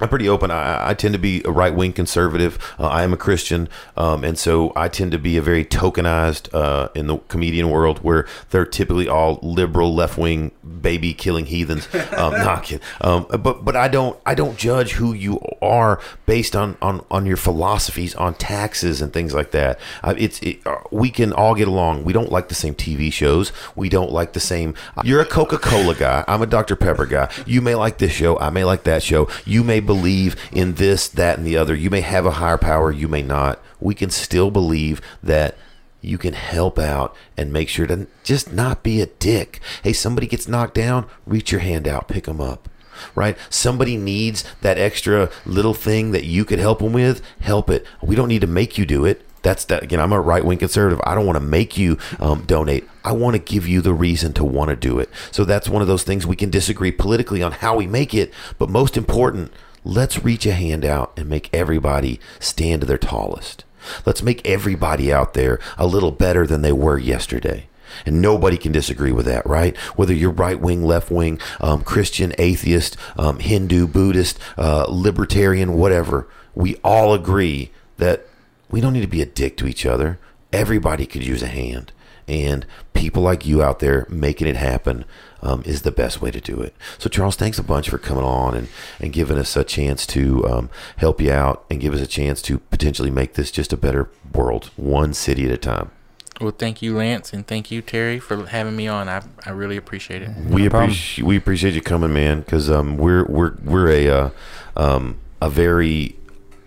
I'm 0.00 0.08
pretty 0.08 0.28
open. 0.28 0.50
I, 0.50 0.90
I 0.90 0.94
tend 0.94 1.14
to 1.14 1.20
be 1.20 1.40
a 1.44 1.52
right 1.52 1.72
wing 1.72 1.92
conservative. 1.92 2.58
Uh, 2.80 2.88
I 2.88 3.04
am 3.04 3.12
a 3.12 3.16
Christian, 3.16 3.68
um, 3.96 4.24
and 4.24 4.36
so 4.36 4.72
I 4.74 4.88
tend 4.88 5.12
to 5.12 5.18
be 5.18 5.36
a 5.36 5.42
very 5.42 5.64
tokenized 5.64 6.52
uh, 6.52 6.88
in 6.96 7.06
the 7.06 7.18
comedian 7.28 7.70
world, 7.70 8.00
where 8.00 8.26
they're 8.50 8.66
typically 8.66 9.08
all 9.08 9.38
liberal, 9.40 9.94
left 9.94 10.18
wing, 10.18 10.50
baby 10.80 11.14
killing 11.14 11.46
heathens. 11.46 11.86
Um, 11.94 12.32
not 12.32 12.64
kidding. 12.64 12.84
Um, 13.02 13.26
but 13.30 13.64
but 13.64 13.76
I 13.76 13.86
don't 13.86 14.18
I 14.26 14.34
don't 14.34 14.58
judge 14.58 14.92
who 14.92 15.12
you 15.12 15.40
are 15.64 16.00
based 16.26 16.54
on 16.54 16.76
on, 16.80 17.04
on 17.10 17.26
your 17.26 17.36
philosophies 17.36 18.14
on 18.14 18.34
taxes 18.34 19.00
and 19.00 19.12
things 19.12 19.34
like 19.34 19.50
that. 19.52 19.78
Uh, 20.02 20.14
it's 20.16 20.40
it, 20.40 20.64
uh, 20.66 20.76
we 20.90 21.10
can 21.10 21.32
all 21.32 21.54
get 21.54 21.68
along. 21.68 22.04
We 22.04 22.12
don't 22.12 22.30
like 22.30 22.48
the 22.48 22.54
same 22.54 22.74
TV 22.74 23.12
shows. 23.12 23.52
We 23.74 23.88
don't 23.88 24.12
like 24.12 24.32
the 24.32 24.40
same. 24.40 24.74
You're 25.02 25.20
a 25.20 25.26
Coca 25.26 25.58
Cola 25.58 25.94
guy. 25.94 26.24
I'm 26.28 26.42
a 26.42 26.46
Dr 26.46 26.76
Pepper 26.76 27.06
guy. 27.06 27.30
You 27.46 27.60
may 27.60 27.74
like 27.74 27.98
this 27.98 28.12
show. 28.12 28.38
I 28.38 28.50
may 28.50 28.64
like 28.64 28.84
that 28.84 29.02
show. 29.02 29.28
You 29.44 29.64
may 29.64 29.80
believe 29.80 30.36
in 30.52 30.74
this, 30.74 31.08
that, 31.08 31.38
and 31.38 31.46
the 31.46 31.56
other. 31.56 31.74
You 31.74 31.90
may 31.90 32.00
have 32.02 32.26
a 32.26 32.32
higher 32.32 32.58
power. 32.58 32.92
You 32.92 33.08
may 33.08 33.22
not. 33.22 33.60
We 33.80 33.94
can 33.94 34.10
still 34.10 34.50
believe 34.50 35.00
that 35.22 35.56
you 36.04 36.18
can 36.18 36.34
help 36.34 36.78
out 36.78 37.16
and 37.36 37.52
make 37.52 37.68
sure 37.68 37.86
to 37.86 38.06
just 38.22 38.52
not 38.52 38.82
be 38.82 39.00
a 39.00 39.06
dick. 39.06 39.60
Hey, 39.82 39.92
somebody 39.92 40.26
gets 40.26 40.46
knocked 40.46 40.74
down, 40.74 41.06
reach 41.26 41.50
your 41.50 41.62
hand 41.62 41.88
out, 41.88 42.08
pick 42.08 42.24
them 42.24 42.40
up. 42.40 42.68
Right? 43.14 43.36
Somebody 43.50 43.96
needs 43.96 44.44
that 44.60 44.78
extra 44.78 45.30
little 45.44 45.74
thing 45.74 46.12
that 46.12 46.24
you 46.24 46.44
could 46.44 46.58
help 46.58 46.78
them 46.80 46.92
with, 46.92 47.22
help 47.40 47.70
it. 47.70 47.86
We 48.02 48.16
don't 48.16 48.28
need 48.28 48.40
to 48.42 48.46
make 48.46 48.78
you 48.78 48.86
do 48.86 49.04
it. 49.04 49.24
That's 49.42 49.66
that 49.66 49.82
again. 49.82 50.00
I'm 50.00 50.12
a 50.12 50.20
right 50.20 50.44
wing 50.44 50.56
conservative. 50.56 51.00
I 51.04 51.14
don't 51.14 51.26
want 51.26 51.36
to 51.36 51.44
make 51.44 51.76
you 51.76 51.98
um, 52.18 52.44
donate. 52.46 52.88
I 53.04 53.12
want 53.12 53.34
to 53.34 53.38
give 53.38 53.68
you 53.68 53.82
the 53.82 53.92
reason 53.92 54.32
to 54.34 54.44
want 54.44 54.70
to 54.70 54.76
do 54.76 54.98
it. 54.98 55.10
So 55.30 55.44
that's 55.44 55.68
one 55.68 55.82
of 55.82 55.88
those 55.88 56.02
things 56.02 56.26
we 56.26 56.34
can 56.34 56.48
disagree 56.48 56.90
politically 56.90 57.42
on 57.42 57.52
how 57.52 57.76
we 57.76 57.86
make 57.86 58.14
it. 58.14 58.32
But 58.58 58.70
most 58.70 58.96
important, 58.96 59.52
let's 59.84 60.24
reach 60.24 60.46
a 60.46 60.52
hand 60.52 60.82
out 60.82 61.12
and 61.18 61.28
make 61.28 61.50
everybody 61.52 62.20
stand 62.40 62.80
to 62.80 62.86
their 62.86 62.96
tallest. 62.96 63.64
Let's 64.06 64.22
make 64.22 64.46
everybody 64.46 65.12
out 65.12 65.34
there 65.34 65.60
a 65.76 65.86
little 65.86 66.10
better 66.10 66.46
than 66.46 66.62
they 66.62 66.72
were 66.72 66.96
yesterday. 66.96 67.68
And 68.06 68.20
nobody 68.20 68.56
can 68.56 68.72
disagree 68.72 69.12
with 69.12 69.26
that, 69.26 69.46
right? 69.46 69.76
Whether 69.96 70.14
you're 70.14 70.30
right 70.30 70.60
wing, 70.60 70.84
left 70.84 71.10
wing, 71.10 71.40
um, 71.60 71.82
Christian, 71.82 72.34
atheist, 72.38 72.96
um, 73.16 73.38
Hindu, 73.38 73.86
Buddhist, 73.86 74.38
uh, 74.56 74.86
libertarian, 74.88 75.74
whatever, 75.74 76.28
we 76.54 76.76
all 76.84 77.14
agree 77.14 77.70
that 77.96 78.26
we 78.70 78.80
don't 78.80 78.92
need 78.92 79.02
to 79.02 79.06
be 79.06 79.22
a 79.22 79.26
dick 79.26 79.56
to 79.58 79.66
each 79.66 79.86
other. 79.86 80.18
Everybody 80.52 81.06
could 81.06 81.24
use 81.24 81.42
a 81.42 81.48
hand. 81.48 81.92
And 82.26 82.64
people 82.94 83.22
like 83.22 83.44
you 83.44 83.62
out 83.62 83.80
there 83.80 84.06
making 84.08 84.46
it 84.46 84.56
happen 84.56 85.04
um, 85.42 85.62
is 85.66 85.82
the 85.82 85.92
best 85.92 86.22
way 86.22 86.30
to 86.30 86.40
do 86.40 86.60
it. 86.60 86.74
So, 86.98 87.10
Charles, 87.10 87.36
thanks 87.36 87.58
a 87.58 87.62
bunch 87.62 87.90
for 87.90 87.98
coming 87.98 88.24
on 88.24 88.54
and, 88.54 88.68
and 88.98 89.12
giving 89.12 89.36
us 89.36 89.56
a 89.56 89.64
chance 89.64 90.06
to 90.08 90.46
um, 90.46 90.70
help 90.96 91.20
you 91.20 91.30
out 91.30 91.64
and 91.70 91.80
give 91.80 91.92
us 91.92 92.00
a 92.00 92.06
chance 92.06 92.40
to 92.42 92.58
potentially 92.58 93.10
make 93.10 93.34
this 93.34 93.50
just 93.50 93.72
a 93.72 93.76
better 93.76 94.08
world, 94.32 94.70
one 94.76 95.12
city 95.12 95.44
at 95.44 95.50
a 95.50 95.58
time. 95.58 95.90
Well, 96.40 96.50
thank 96.50 96.82
you, 96.82 96.96
Lance, 96.96 97.32
and 97.32 97.46
thank 97.46 97.70
you, 97.70 97.80
Terry, 97.80 98.18
for 98.18 98.46
having 98.46 98.74
me 98.74 98.88
on. 98.88 99.08
I, 99.08 99.22
I 99.46 99.50
really 99.50 99.76
appreciate 99.76 100.22
it. 100.22 100.30
we 100.36 100.68
problem. 100.68 100.90
appreciate 100.90 101.24
we 101.24 101.36
appreciate 101.36 101.74
you 101.74 101.80
coming, 101.80 102.12
man, 102.12 102.40
because 102.40 102.70
um, 102.70 102.96
we're 102.96 103.24
we're 103.26 103.54
we're 103.62 103.88
a 103.88 104.08
uh, 104.08 104.30
um, 104.76 105.18
a 105.40 105.48
very 105.48 106.16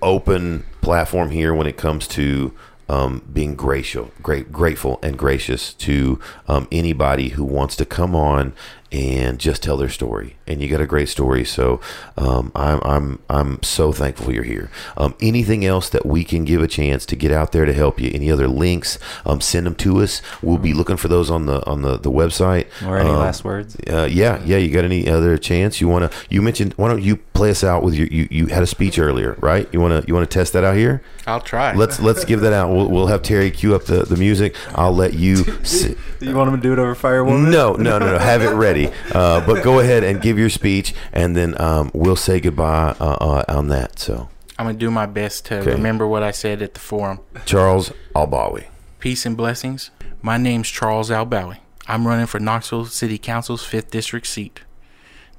open 0.01 0.65
platform 0.82 1.32
here 1.32 1.53
when 1.53 1.67
it 1.67 1.75
comes 1.75 2.08
to 2.08 2.53
um, 2.89 3.23
being 3.34 3.56
gracious, 3.56 4.08
great, 4.21 4.51
grateful, 4.51 4.99
and 5.03 5.17
gracious 5.17 5.73
to 5.73 6.19
um, 6.47 6.67
anybody 6.71 7.30
who 7.30 7.43
wants 7.43 7.75
to 7.75 7.86
come 7.86 8.15
on 8.15 8.53
and 8.91 9.38
just 9.39 9.62
tell 9.63 9.76
their 9.78 9.89
story. 9.89 10.36
And 10.47 10.62
you 10.62 10.69
got 10.69 10.80
a 10.80 10.86
great 10.86 11.10
story, 11.10 11.43
so 11.43 11.82
um, 12.17 12.52
I'm 12.56 12.80
I'm 12.84 13.19
I'm 13.30 13.63
so 13.63 13.91
thankful 13.91 14.34
you're 14.34 14.43
here. 14.43 14.69
Um, 14.95 15.13
anything 15.19 15.65
else 15.65 15.89
that 15.89 16.06
we 16.06 16.23
can 16.23 16.45
give 16.45 16.62
a 16.62 16.67
chance 16.67 17.06
to 17.08 17.15
get 17.17 17.32
out 17.32 17.52
there 17.52 17.65
to 17.65 17.73
help 17.73 18.00
you? 18.00 18.12
Any 18.13 18.32
other 18.32 18.47
links? 18.47 18.97
Um, 19.26 19.41
send 19.41 19.65
them 19.65 19.76
to 19.76 20.02
us. 20.02 20.21
We'll 20.41 20.58
be 20.58 20.73
looking 20.73 20.95
for 20.97 21.10
those 21.10 21.30
on 21.30 21.47
the 21.47 21.65
on 21.69 21.82
the, 21.82 21.97
the 21.97 22.12
website. 22.12 22.67
Or 22.88 22.97
any 22.97 23.10
Um, 23.10 23.17
last 23.19 23.43
words? 23.43 23.76
uh, 23.89 24.08
yeah, 24.10 24.41
yeah. 24.45 24.58
You 24.58 24.71
got 24.71 24.86
any 24.86 25.10
other 25.10 25.38
chance? 25.38 25.82
You 25.82 25.88
want 25.89 26.10
to? 26.10 26.17
You 26.30 26.41
mentioned. 26.41 26.73
Why 26.78 26.88
don't 26.88 27.04
you 27.04 27.17
play 27.17 27.50
us 27.50 27.63
out 27.65 27.84
with 27.84 27.93
your? 27.93 28.08
You, 28.08 28.28
you 28.32 28.45
had 28.47 28.63
a 28.63 28.67
speech 28.67 28.97
earlier, 29.00 29.36
right? 29.41 29.67
You 29.73 29.82
want 29.82 30.02
to? 30.02 30.08
You 30.08 30.13
want 30.13 30.30
to 30.30 30.34
test 30.34 30.54
that 30.54 30.63
out 30.63 30.76
here? 30.78 31.02
I'll 31.26 31.41
try. 31.41 31.73
Let's 31.73 32.00
let's 32.00 32.23
give 32.23 32.39
that 32.41 32.54
out. 32.54 32.69
We'll, 32.73 32.88
we'll 32.89 33.08
have 33.08 33.21
Terry 33.21 33.52
cue 33.52 33.76
up 33.76 33.84
the, 33.84 34.04
the 34.06 34.15
music. 34.15 34.56
I'll 34.76 34.93
let 34.95 35.13
you. 35.13 35.43
Si- 35.67 35.95
You 36.21 36.34
want 36.36 36.50
him 36.50 36.56
to 36.56 36.62
do 36.62 36.71
it 36.71 36.80
over 36.80 36.95
Firewoman? 36.95 37.52
no, 37.52 37.73
no, 37.73 38.00
no, 38.00 38.13
no. 38.13 38.17
Have 38.17 38.41
it 38.41 38.52
ready. 38.54 38.77
Uh, 38.86 39.46
but 39.46 39.63
go 39.63 39.80
ahead 39.80 40.04
and 40.04 40.22
give 40.22 40.38
your 40.38 40.50
speech, 40.50 40.94
and 41.12 41.36
then 41.36 41.60
um, 41.62 41.92
we'll 41.94 42.16
say 42.16 42.40
goodbye 42.40 42.96
uh, 43.00 43.18
uh, 43.20 43.44
on 43.48 43.68
that. 43.70 44.00
So, 44.00 44.30
I'm 44.60 44.66
gonna 44.68 44.78
do 44.78 44.92
my 44.92 45.06
best 45.06 45.46
to 45.48 45.60
Okay. 45.60 45.72
remember 45.72 46.08
what 46.08 46.24
I 46.24 46.32
said 46.32 46.62
at 46.62 46.74
the 46.74 46.80
forum. 46.80 47.20
Charles 47.46 47.92
Albawi. 48.16 48.68
Peace 49.00 49.26
and 49.26 49.36
blessings. 49.38 49.92
My 50.22 50.38
name's 50.38 50.70
Charles 50.70 51.10
Albawi. 51.10 51.58
I'm 51.88 52.08
running 52.08 52.26
for 52.26 52.40
Knoxville 52.40 52.86
City 52.86 53.18
Council's 53.18 53.63
5th 53.66 53.90
District 53.92 54.28
seat. 54.28 54.62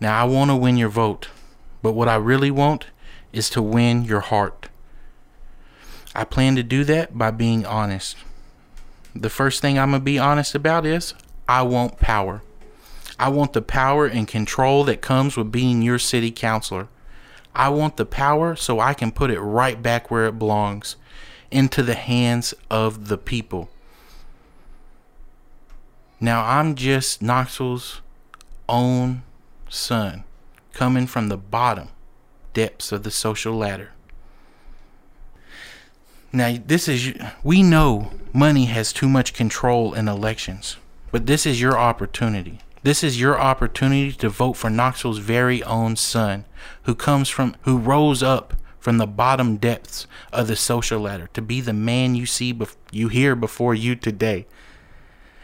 Now, 0.01 0.21
I 0.21 0.25
want 0.25 0.51
to 0.51 0.57
win 0.57 0.77
your 0.77 0.89
vote, 0.89 1.29
but 1.83 1.93
what 1.93 2.09
I 2.09 2.15
really 2.17 2.51
want 2.51 2.87
is 3.33 3.51
to 3.51 3.61
win 3.61 4.05
your 4.05 4.21
heart. 4.21 4.69
I 6.15 6.25
plan 6.25 6.57
to 6.57 6.63
do 6.63 6.85
that 6.85 7.19
by 7.19 7.31
being 7.31 7.67
honest. 7.67 8.17
The 9.15 9.29
first 9.31 9.61
thing 9.61 9.79
I'm 9.79 9.91
going 9.91 10.01
to 10.01 10.05
be 10.05 10.19
honest 10.19 10.55
about 10.55 10.87
is 10.87 11.15
I 11.49 11.63
want 11.63 11.99
power. 11.99 12.43
I 13.19 13.29
want 13.31 13.53
the 13.53 13.63
power 13.63 14.07
and 14.07 14.29
control 14.29 14.85
that 14.85 15.01
comes 15.01 15.37
with 15.37 15.51
being 15.51 15.83
your 15.83 15.99
city 15.99 16.31
councilor. 16.31 16.89
I 17.55 17.69
want 17.71 17.97
the 17.97 18.07
power 18.07 18.55
so 18.55 18.79
I 18.79 18.95
can 18.95 19.11
put 19.11 19.31
it 19.31 19.41
right 19.41 19.83
back 19.83 20.11
where 20.11 20.27
it 20.27 20.39
belongs 20.39 20.97
into 21.51 21.83
the 21.83 21.95
hands 21.95 22.55
of 22.71 23.09
the 23.09 23.19
people. 23.19 23.69
Now, 26.21 26.45
I'm 26.45 26.75
just 26.75 27.23
Knoxville's 27.23 28.01
own 28.69 29.23
son, 29.69 30.25
coming 30.73 31.07
from 31.07 31.29
the 31.29 31.37
bottom 31.37 31.89
depths 32.55 32.93
of 32.93 33.03
the 33.03 33.11
social 33.11 33.55
ladder. 33.55 33.91
Now, 36.33 36.59
this 36.65 36.89
is, 36.89 37.15
we 37.43 37.63
know 37.63 38.11
money 38.33 38.67
has 38.67 38.93
too 38.93 39.09
much 39.09 39.33
control 39.33 39.95
in 39.95 40.09
elections, 40.09 40.77
but 41.11 41.27
this 41.27 41.47
is 41.47 41.61
your 41.61 41.79
opportunity. 41.79 42.61
This 42.89 43.05
is 43.05 43.21
your 43.21 43.39
opportunity 43.39 44.13
to 44.13 44.31
vote 44.31 44.55
for 44.55 44.71
Knoxville's 44.71 45.19
very 45.19 45.63
own 45.65 45.95
son, 45.95 46.47
who 46.85 46.95
comes 46.95 47.29
from, 47.29 47.55
who 47.65 47.77
rose 47.77 48.23
up 48.23 48.55
from 48.81 48.97
the 48.97 49.07
bottom 49.07 49.59
depths 49.59 50.07
of 50.33 50.49
the 50.49 50.57
social 50.57 51.01
ladder 51.01 51.29
to 51.35 51.43
be 51.43 51.61
the 51.61 51.75
man 51.75 52.15
you 52.15 52.25
see, 52.25 52.55
bef- 52.55 52.77
you 52.91 53.09
hear 53.09 53.37
before 53.37 53.75
you 53.75 53.95
today. 53.95 54.47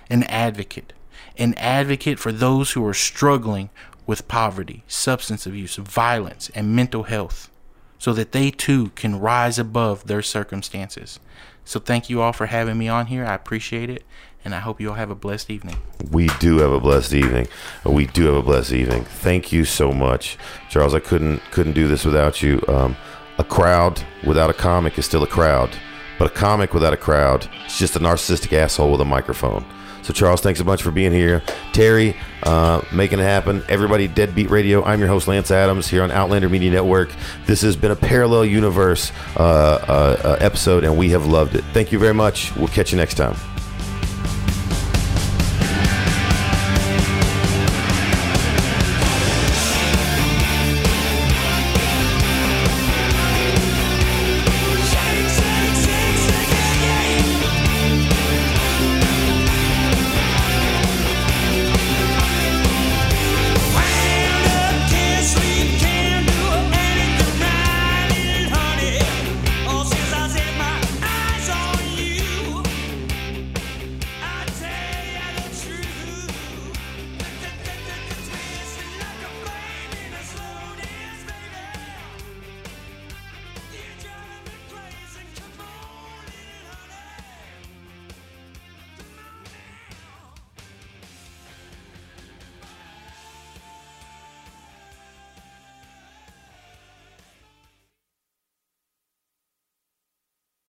An 0.09 0.23
advocate, 0.23 0.95
an 1.37 1.53
advocate 1.59 2.19
for 2.19 2.33
those 2.33 2.71
who 2.71 2.87
are 2.87 2.95
struggling 2.95 3.69
with 4.07 4.27
poverty, 4.27 4.83
substance 4.89 5.47
abuse, 5.47 5.77
violence, 5.77 6.51
and 6.55 6.75
mental 6.75 7.03
health 7.03 7.51
so 7.99 8.15
that 8.15 8.33
they 8.33 8.51
too 8.51 8.89
can 8.95 9.21
rise 9.21 9.59
above 9.59 10.07
their 10.07 10.23
circumstances. 10.23 11.21
So 11.63 11.79
thank 11.79 12.09
you 12.09 12.23
all 12.23 12.33
for 12.33 12.47
having 12.47 12.79
me 12.79 12.89
on 12.89 13.09
here. 13.09 13.27
I 13.27 13.35
appreciate 13.35 13.91
it, 13.91 14.03
and 14.45 14.55
I 14.55 14.61
hope 14.61 14.81
you 14.81 14.91
all 14.91 14.95
have 14.95 15.11
a 15.11 15.15
blessed 15.15 15.51
evening. 15.51 15.77
We 16.11 16.29
do 16.39 16.59
have 16.59 16.73
a 16.73 16.81
blessed 16.81 17.15
evening. 17.15 17.49
We 17.85 18.07
do 18.07 18.27
have 18.27 18.35
a 18.35 18.43
blessed 18.43 18.73
evening. 18.73 19.05
Thank 19.05 19.53
you 19.53 19.65
so 19.65 19.93
much, 19.93 20.37
Charles. 20.69 20.95
I 20.95 21.01
couldn't 21.01 21.41
couldn't 21.51 21.73
do 21.73 21.89
this 21.89 22.05
without 22.05 22.43
you. 22.43 22.63
Um, 22.69 22.97
a 23.39 23.45
crowd 23.45 24.03
without 24.25 24.51
a 24.51 24.55
comic 24.55 24.99
is 24.99 25.07
still 25.07 25.23
a 25.23 25.27
crowd, 25.29 25.71
but 26.19 26.31
a 26.31 26.35
comic 26.35 26.73
without 26.73 26.93
a 26.93 26.97
crowd 26.97 27.49
is 27.67 27.79
just 27.79 27.97
a 27.97 28.01
narcissistic 28.01 28.53
asshole 28.53 28.93
with 28.93 29.01
a 29.01 29.05
microphone. 29.05 29.65
So, 30.03 30.13
Charles, 30.13 30.43
thanks 30.43 30.61
a 30.61 30.65
bunch 30.65 30.83
for 30.83 30.91
being 30.91 31.13
here. 31.13 31.43
Terry, 31.73 32.15
uh, 32.43 32.83
making 32.93 33.21
it 33.21 33.23
happen. 33.23 33.65
Everybody, 33.71 34.07
Deadbeat 34.07 34.51
Radio. 34.51 34.85
I'm 34.85 35.01
your 35.01 35.09
host, 35.09 35.29
Lance 35.29 35.51
Adams, 35.51 35.89
here 35.89 36.03
on 36.03 36.11
Outlander 36.11 36.51
Media 36.51 36.71
Network. 36.71 37.11
This 37.47 37.63
has 37.63 37.75
been 37.75 37.91
a 37.91 37.97
parallel 37.97 38.45
universe 38.45 39.13
uh, 39.39 39.41
uh, 39.41 40.21
uh, 40.23 40.37
episode, 40.41 40.85
and 40.85 40.99
we 40.99 41.09
have 41.09 41.25
loved 41.25 41.55
it. 41.57 41.65
Thank 41.73 41.91
you 41.91 41.99
very 41.99 42.13
much. 42.13 42.55
We'll 42.55 42.69
catch 42.69 42.93
you 42.93 42.99
next 42.99 43.15
time. 43.15 43.35